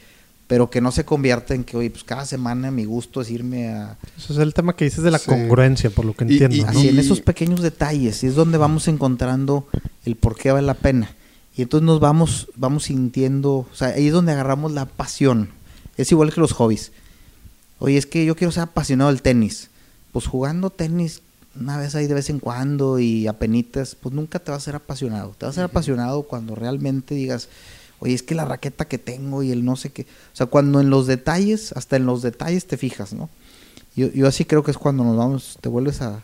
[0.52, 3.70] pero que no se convierta en que, oye, pues cada semana mi gusto es irme
[3.70, 3.98] a...
[4.18, 5.28] Eso es el tema que dices de la Sí.
[5.30, 6.58] congruencia, por lo que Y- entiendo.
[6.58, 6.62] y-.
[6.64, 9.66] Así, en Y- esos pequeños detalles, y es donde vamos encontrando
[10.04, 11.10] el por qué vale la pena.
[11.56, 15.52] Y entonces nos vamos, vamos sintiendo, o sea, ahí es donde agarramos la pasión.
[15.96, 16.92] Es igual que los hobbies.
[17.80, 19.70] Oye, es que yo quiero ser apasionado del tenis.
[20.12, 21.22] Pues jugando tenis
[21.58, 24.76] una vez ahí de vez en cuando y apenitas, pues nunca te vas a ser
[24.76, 25.34] apasionado.
[25.38, 27.48] Te vas a ser apasionado cuando realmente digas,
[28.02, 30.02] oye, es que la raqueta que tengo y el no sé qué.
[30.34, 33.30] O sea, cuando en los detalles, hasta en los detalles te fijas, ¿no?
[33.96, 36.24] Yo, yo así creo que es cuando nos vamos, te vuelves a,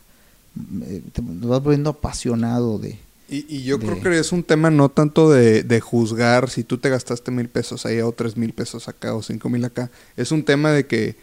[0.83, 2.97] eh, te, nos vas volviendo apasionado de,
[3.29, 6.63] Y, y yo de- creo que es un tema no tanto de, de juzgar si
[6.63, 9.89] tú te gastaste mil pesos allá o tres mil pesos acá o cinco mil acá.
[10.15, 11.15] Es un tema de que,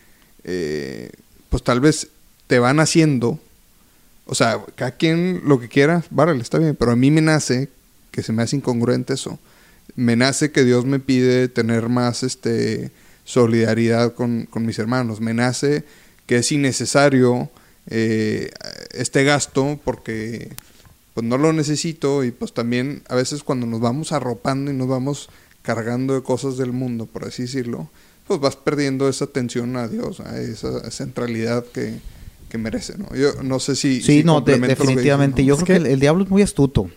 [0.44, 1.10] eh,
[1.50, 2.08] pues tal vez
[2.46, 3.38] te van haciendo,
[4.26, 7.70] o sea, cada quien lo que quiera, vale, está bien, pero a mí me nace,
[8.10, 9.38] que se me hace incongruente eso,
[9.96, 12.90] me nace que Dios me pide tener más este
[13.24, 15.84] solidaridad con, con mis hermanos, me nace
[16.26, 17.50] que es innecesario
[17.88, 18.50] eh,
[18.92, 20.50] este gasto porque
[21.14, 24.88] pues no lo necesito y pues también a veces cuando nos vamos arropando y nos
[24.88, 25.28] vamos
[25.62, 27.88] cargando de cosas del mundo, por así decirlo,
[28.26, 31.98] pues vas perdiendo esa atención a Dios, a esa centralidad que,
[32.50, 33.14] que merece, ¿no?
[33.14, 34.00] Yo no sé si...
[34.02, 35.42] Sí, si no, de- complemento lo que dices, definitivamente.
[35.42, 35.48] ¿no?
[35.48, 36.90] Yo Es creo que, que- el, el diablo es muy astuto.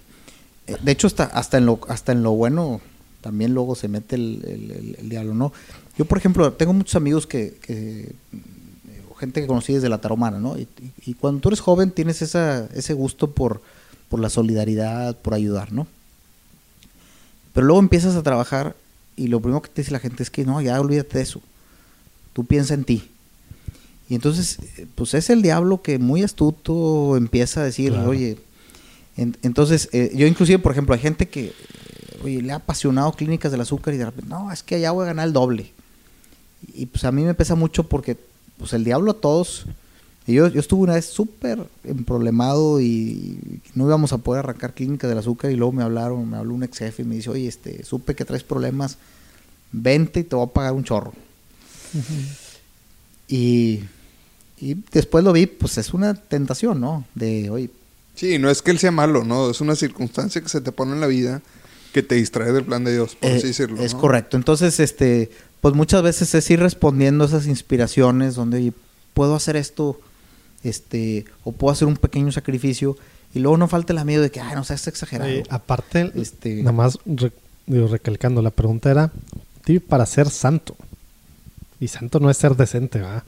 [0.68, 2.82] Eh, De hecho, hasta, hasta, en lo, hasta en lo bueno
[3.22, 5.51] también luego se mete el, el- el- el diablo, ¿no?
[5.97, 7.57] Yo, por ejemplo, tengo muchos amigos que...
[7.61, 8.13] que
[9.11, 10.55] o gente que conocí desde la taromana, ¿no?
[11.05, 13.61] Y, cuando tú eres joven tienes esa, ese gusto por,
[14.09, 15.88] por la solidaridad, por ayudar, ¿no?
[17.53, 18.76] Pero luego empiezas a trabajar
[19.15, 21.41] y lo primero que te dice la gente es que no, ya olvídate de eso.
[22.34, 23.09] Tú piensa en ti.
[24.09, 28.09] Y entonces, eh, pues es el diablo que muy astuto empieza a decir, Claro.
[28.11, 28.38] oye,
[29.18, 31.53] en- entonces, eh, yo inclusive, por ejemplo, hay gente que, eh,
[32.24, 35.03] oye, le ha apasionado clínicas del azúcar y de repente, no, es que allá voy
[35.03, 35.72] a ganar el doble.
[36.74, 38.18] Y pues a mí me pesa mucho porque,
[38.57, 39.65] pues el diablo a todos,
[40.26, 43.39] y yo, yo estuve una vez súper emproblemado y
[43.76, 46.63] no íbamos a poder arrancar clínicas del azúcar y luego me hablaron, me habló un
[46.63, 48.97] ex jefe y me dice, oye, este, supe que traes problemas,
[49.72, 51.13] vente y te voy a pagar un chorro.
[53.28, 53.82] Y,
[54.59, 57.05] y después lo vi, pues es una tentación, ¿no?
[57.15, 57.70] De, oye,
[58.18, 59.49] Sí, no es que él sea malo, ¿no?
[59.49, 61.41] Es una circunstancia que se te pone en la vida
[61.93, 63.82] que te distrae del plan de Dios, por eh, así decirlo.
[63.82, 63.99] es ¿no?
[64.01, 64.36] correcto.
[64.38, 68.74] Entonces, este, pues muchas veces es ir respondiendo a esas inspiraciones donde, oye,
[69.13, 69.99] puedo hacer esto,
[70.63, 72.97] este, o puedo hacer un pequeño sacrificio,
[73.34, 75.30] y luego no falta el miedo de que, ay, no seas exagerado.
[75.30, 77.32] Eh, aparte, Este- nada más re-
[77.68, 79.11] digo, recalcando, la pregunta era
[79.88, 80.76] para ser santo.
[81.80, 83.24] Y santo no es ser decente, ¿va?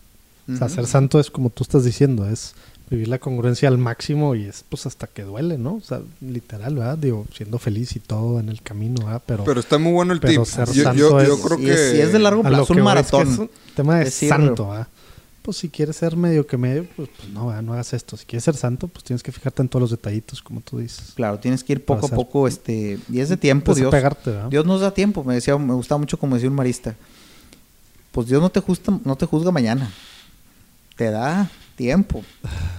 [0.52, 2.56] O sea, ser santo es como tú estás diciendo, es
[2.90, 5.76] vivir la congruencia al máximo y es pues hasta que duele, ¿no?
[5.76, 6.98] O sea, literal, ¿verdad?
[6.98, 9.22] Digo, siendo feliz y todo en el camino, ¿verdad?
[9.26, 10.52] Pero, Pero está muy bueno el Pero tip.
[10.52, 12.02] ser Yo, santo yo, yo es- creo que...
[12.04, 13.28] es- de largo plazo, un voy es que maratón.
[13.34, 14.88] es un tema de santo, ¿verdad?
[15.42, 17.62] Pues si quieres ser medio que medio, pues, pues no, ¿verdad?
[17.64, 18.18] no hagas esto.
[18.18, 21.14] Si quieres ser santo, pues tienes que fijarte en todos los detallitos, como tú dices.
[21.16, 23.90] Claro, tienes que ir poco a poco, este, y es de tiempo, Dios.
[23.92, 24.50] ¿verdad?
[24.50, 26.96] Dios nos da tiempo, me decía, me gustaba mucho como decía un marista.
[28.12, 29.92] Pues Dios no te juzga, no te juzga mañana.
[30.98, 31.50] Te da
[31.80, 32.22] tiempo.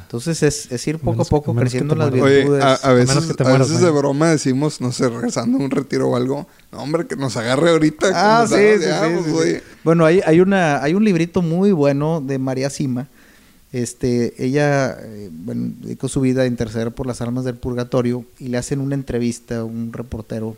[0.03, 2.13] Entonces es, es ir poco menos a poco que creciendo las.
[2.13, 2.63] Oye, virtudes.
[2.63, 5.71] a, veces, menos que te a veces de broma decimos, no sé, regresando a un
[5.71, 6.47] retiro o algo.
[6.71, 8.11] No, hombre, que nos agarre ahorita.
[8.13, 9.37] Ah, sí, sí, ya, sí, pues, sí, sí.
[9.39, 9.63] oye.
[9.85, 13.09] Bueno, hay, hay, una, hay un librito muy bueno de María Sima.
[13.73, 18.49] Este, ella eh, bueno, dedicó su vida a interceder por las almas del purgatorio y
[18.49, 20.57] le hacen una entrevista a un reportero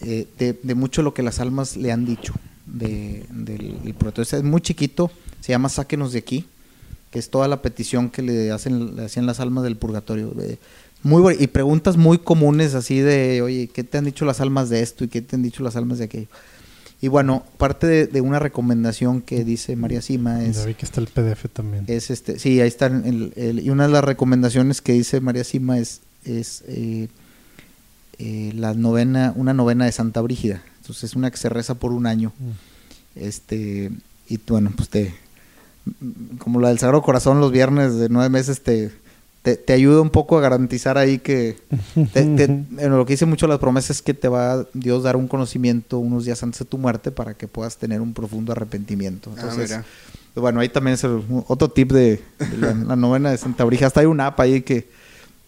[0.00, 2.34] eh, de, de mucho lo que las almas le han dicho
[2.66, 4.38] de, del, del purgatorio.
[4.38, 6.44] Es muy chiquito, se llama Sáquenos de aquí,
[7.10, 10.34] que es toda la petición que le hacen, le hacían las almas del purgatorio.
[11.02, 14.82] muy y preguntas muy comunes así de, oye, ¿qué te han dicho las almas de
[14.82, 16.26] esto y qué te han dicho las almas de aquello?
[17.00, 20.84] Y bueno, parte de, de una recomendación que dice María Sima es, Ya vi que
[20.84, 21.84] está el PDF también.
[21.86, 25.78] es este, sí, ahí el- el- y una de las recomendaciones que dice María Sima
[25.78, 27.06] es, es eh,
[28.18, 30.60] eh, la novena, una novena de Santa Brígida.
[30.80, 32.32] Entonces es una que se reza por un año.
[32.38, 33.20] Mm.
[33.20, 33.90] Este,
[34.28, 35.14] y bueno, pues te,
[36.38, 38.90] como la del Sagrado Corazón los viernes de nueve meses te,
[39.42, 41.56] te, te ayuda un poco a garantizar ahí que
[42.12, 45.02] te- te- bueno, lo que dice mucho las promesas es que te va a Dios
[45.02, 48.52] dar un conocimiento unos días antes de tu muerte para que puedas tener un profundo
[48.52, 49.30] arrepentimiento.
[49.30, 49.84] Ah, Entonces, mira.
[50.36, 53.86] bueno, ahí también es el- otro tip de, de la, la novena de Santa Brígida.
[53.88, 54.88] Hasta hay una app ahí que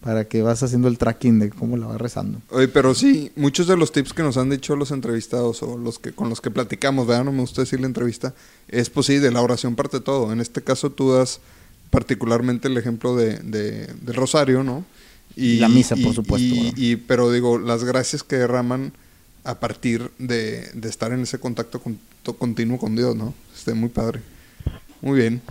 [0.03, 2.41] para que vas haciendo el tracking de cómo la vas rezando.
[2.49, 5.99] Oye, pero sí, muchos de los tips que nos han dicho los entrevistados o los
[5.99, 7.25] que con los que platicamos, ¿verdad?
[7.25, 8.33] No me gusta decir la entrevista,
[8.67, 10.31] es pues sí, de la oración parte todo.
[10.33, 11.39] En este caso tú das
[11.91, 14.85] particularmente el ejemplo de, de- del rosario, ¿no?
[15.35, 18.93] Y la misa, por supuesto, y- pero digo, las gracias que derraman
[19.43, 21.99] a partir de, de estar en ese contacto con-
[22.37, 23.33] continuo con Dios, ¿no?
[23.55, 24.21] Este, muy padre.
[25.01, 25.41] Muy bien.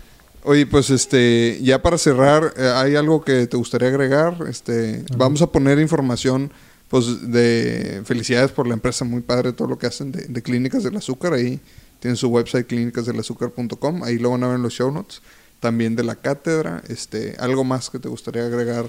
[0.43, 4.37] Oye, pues este, ya para cerrar, eh, ¿hay algo que te gustaría agregar?
[4.49, 6.51] Este, vamos a poner información,
[6.89, 10.83] pues, de felicidades por la empresa, muy padre todo lo que hacen de, de Clínicas
[10.83, 11.35] del Azúcar.
[11.35, 11.61] Ahí
[12.01, 15.21] tienen su website clínicasdelazúcar.com, ahí lo van a ver en los show notes.
[15.61, 18.87] También de la cátedra, este, algo más que te gustaría agregar,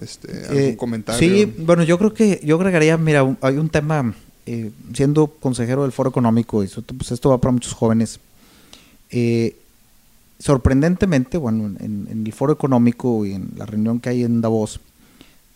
[0.00, 1.20] este, algún Eh, comentario.
[1.20, 4.12] Sí, bueno, yo creo que yo agregaría, mira, un- hay un tema,
[4.44, 8.18] eh, siendo consejero del Foro Económico, y eso, pues esto va para muchos jóvenes.
[9.12, 9.56] eh,
[10.40, 14.80] sorprendentemente, bueno, en, en el Foro Económico y en la reunión que hay en Davos,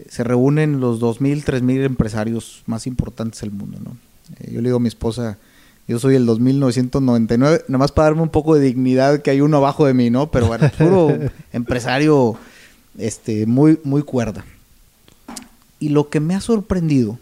[0.09, 3.79] se reúnen los 2.000, 3.000 empresarios más importantes del mundo.
[3.83, 3.97] ¿no?
[4.41, 5.39] Eh, yo le digo a mi esposa,
[5.87, 9.59] yo soy el 2999, nada más para darme un poco de dignidad que hay uno
[9.59, 10.31] abajo de mí, ¿no?
[10.31, 11.19] Pero bueno, puro
[11.53, 12.37] empresario
[12.99, 14.45] este, muy, muy cuerda.
[15.79, 17.19] Y lo que me ha sorprendido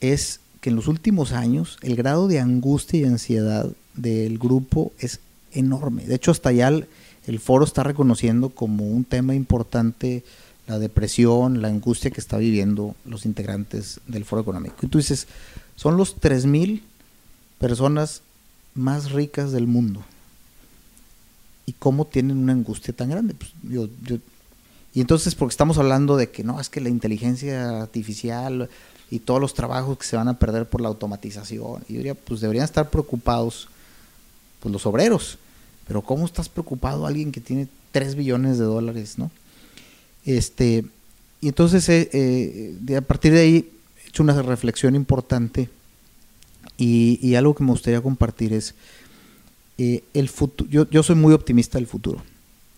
[0.00, 5.20] es que en los últimos años el grado de angustia y ansiedad del grupo es
[5.54, 6.04] enorme.
[6.04, 10.24] De hecho, hasta ya el, foro está reconociendo como un tema importante
[10.66, 14.76] la depresión, la angustia que está viviendo los integrantes del foro económico.
[14.82, 15.26] Y tú dices,
[15.76, 16.82] son los 3.000
[17.58, 18.22] personas
[18.74, 20.02] más ricas del mundo.
[21.66, 23.34] ¿Y cómo tienen una angustia tan grande?
[23.34, 23.88] Pues yo,
[24.94, 28.70] y entonces, porque estamos hablando de que no, es que la inteligencia artificial
[29.10, 31.82] y todos los trabajos que se van a perder por la automatización.
[31.88, 33.68] Y yo diría, pues deberían estar preocupados
[34.60, 35.38] pues, los obreros.
[35.86, 39.30] Pero ¿cómo estás preocupado alguien que tiene 3 billones de dólares, no?
[40.24, 40.84] Este,
[41.40, 43.70] y entonces, eh, eh, a partir de ahí,
[44.04, 45.68] he hecho una reflexión importante
[46.78, 48.74] y, y algo que me gustaría compartir es,
[49.76, 52.22] eh, el futuro, yo, yo soy muy optimista del futuro.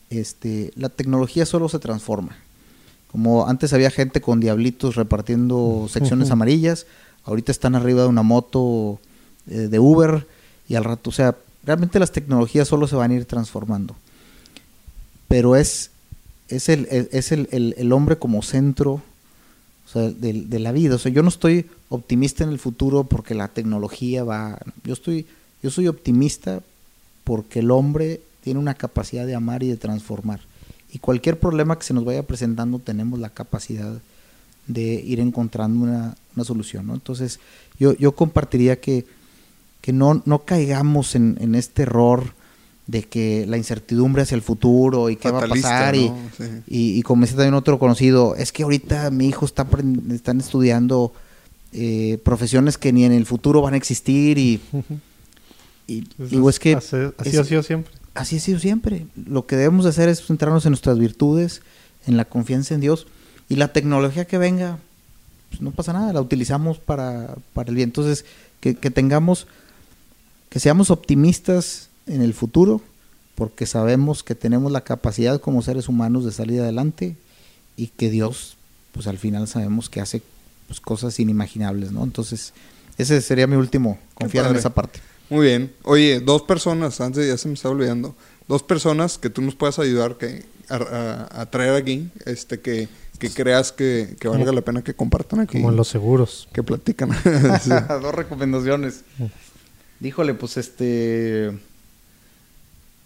[0.08, 2.36] Este, la tecnología solo se transforma.
[3.10, 6.86] Como antes había gente con diablitos repartiendo secciones amarillas,
[7.24, 8.98] ahorita están arriba de una moto
[9.48, 10.26] eh, de Uber
[10.68, 11.36] y al rato, o sea,
[11.66, 13.96] realmente las tecnologías solo se van a ir transformando.
[15.28, 15.90] Pero es
[16.48, 19.02] es el, es el, el, hombre como centro
[19.94, 20.94] de, de, la vida.
[20.94, 24.58] O sea, yo no estoy optimista en el futuro porque la tecnología va.
[24.84, 25.26] Yo estoy,
[25.62, 26.62] yo soy optimista
[27.24, 30.40] porque el hombre tiene una capacidad de amar y de transformar.
[30.92, 34.00] Y cualquier problema que se nos vaya presentando tenemos la capacidad
[34.66, 36.86] de ir encontrando una, una solución.
[36.86, 36.94] ¿no?
[36.94, 37.40] Entonces,
[37.78, 39.04] yo, yo compartiría que,
[39.86, 42.34] que no, no caigamos en, en este error
[42.88, 45.96] de que la incertidumbre hacia el futuro y qué Fatalista, va a pasar.
[45.96, 46.02] ¿no?
[46.02, 46.44] Y, sí.
[46.66, 49.64] y, y, como decía también otro conocido, es que ahorita mi hijo está
[50.12, 51.12] están estudiando
[51.72, 54.60] eh, profesiones que ni en el futuro van a existir y,
[55.86, 56.74] y digo, es que...
[56.74, 57.92] Así, así es- ha sido siempre.
[58.14, 59.06] Así ha sido siempre.
[59.14, 61.62] Lo que debemos de hacer es centrarnos en nuestras virtudes,
[62.08, 63.06] en la confianza en Dios
[63.48, 64.78] y la tecnología que venga,
[65.50, 67.90] pues no pasa nada, la utilizamos para, para el bien.
[67.90, 68.24] Entonces,
[68.58, 69.46] que, que tengamos,
[70.56, 72.80] que seamos optimistas en el futuro,
[73.34, 77.14] porque sabemos que tenemos la capacidad como seres humanos de salir adelante
[77.76, 78.56] y que Dios,
[78.92, 80.22] pues al final sabemos que hace
[80.66, 82.02] pues, cosas inimaginables, ¿no?
[82.04, 82.54] Entonces,
[82.96, 84.98] ese sería mi último, confiar en esa parte.
[85.28, 85.74] Muy bien.
[85.82, 88.14] Oye, dos personas, antes ya se me estaba olvidando,
[88.48, 92.88] dos personas que tú nos puedas ayudar que, a, a- a traer aquí, este, que,
[93.18, 95.58] que creas que, que valga la pena que compartan aquí.
[95.58, 96.48] Como en los seguros.
[96.54, 97.10] Que platican.
[97.62, 97.68] Sí.
[98.00, 99.02] Dos recomendaciones.
[100.00, 101.52] Díjole, pues este.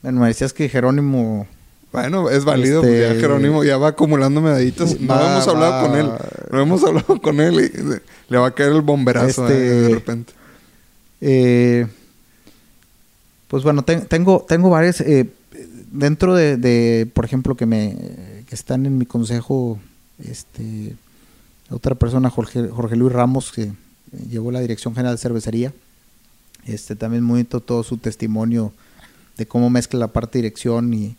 [0.02, 1.46] Bueno, me decías que Jerónimo.
[1.92, 4.98] Bueno, es válido, Este- pues ya Jerónimo ya va acumulando medallitas.
[5.00, 5.82] No hemos hablado va.
[5.82, 6.10] con él.
[6.52, 9.88] No hemos hablado con él y le- va a caer el bomberazo Este- eh, de
[9.94, 10.32] repente.
[11.20, 11.86] eh,
[13.48, 15.00] pues bueno, ten- tengo, tengo varias.
[15.00, 15.28] eh,
[15.90, 17.96] dentro de, de, por ejemplo, que me
[18.48, 19.78] que están en mi consejo,
[20.24, 20.94] este
[21.70, 23.72] otra persona, Jorge, Jorge Luis Ramos, que
[24.28, 25.72] llevó la dirección general de cervecería.
[26.66, 28.72] Este también muy bonito todo su testimonio
[29.36, 31.16] de cómo mezcla la parte de dirección y,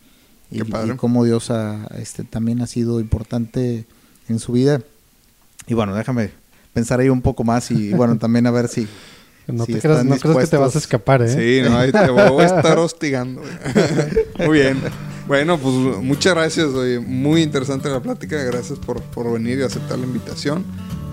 [0.98, 3.86] cómo Dios ha, este, también ha sido importante
[4.30, 4.82] en su vida.
[5.68, 6.32] Y bueno, déjame
[6.74, 8.88] pensar ahí un poco más y bueno, también a ver si...
[9.48, 11.28] No, si te creas, no creas que te vas a escapar, ¿eh?
[11.28, 13.42] Sí, no, ahí te voy a estar hostigando.
[14.46, 14.80] Muy bien.
[15.28, 16.68] Bueno, pues muchas gracias.
[16.68, 18.38] Oye, muy interesante la plática.
[18.44, 20.64] Gracias por, por venir y aceptar la invitación.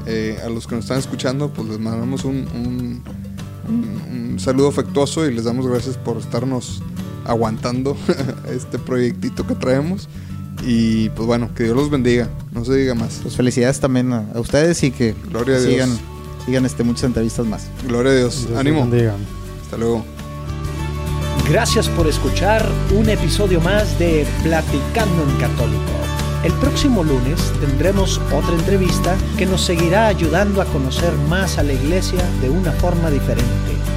[0.07, 3.03] Eh, a los que nos están escuchando, pues les mandamos un, un-
[3.69, 6.83] un- un saludo afectuoso y les damos gracias por estarnos
[7.25, 7.97] aguantando
[8.51, 10.09] este proyectito que traemos.
[10.67, 12.29] Y pues bueno, que Dios los bendiga.
[12.53, 13.21] No se diga más.
[13.23, 15.71] Pues felicidades también a, a ustedes y que Gloria a Dios.
[15.73, 15.91] sigan,
[16.47, 17.67] sigan este, muchas entrevistas más.
[17.87, 18.49] Gloria a Dios.
[18.57, 18.81] Ánimo.
[18.89, 19.15] bendiga.
[19.63, 20.05] Hasta luego.
[21.49, 22.69] Gracias por escuchar
[22.99, 25.93] un episodio más de Platicando en Católico.
[26.45, 31.73] El próximo lunes tendremos otra entrevista que nos seguirá ayudando a conocer más a la
[31.73, 33.49] iglesia de una forma diferente.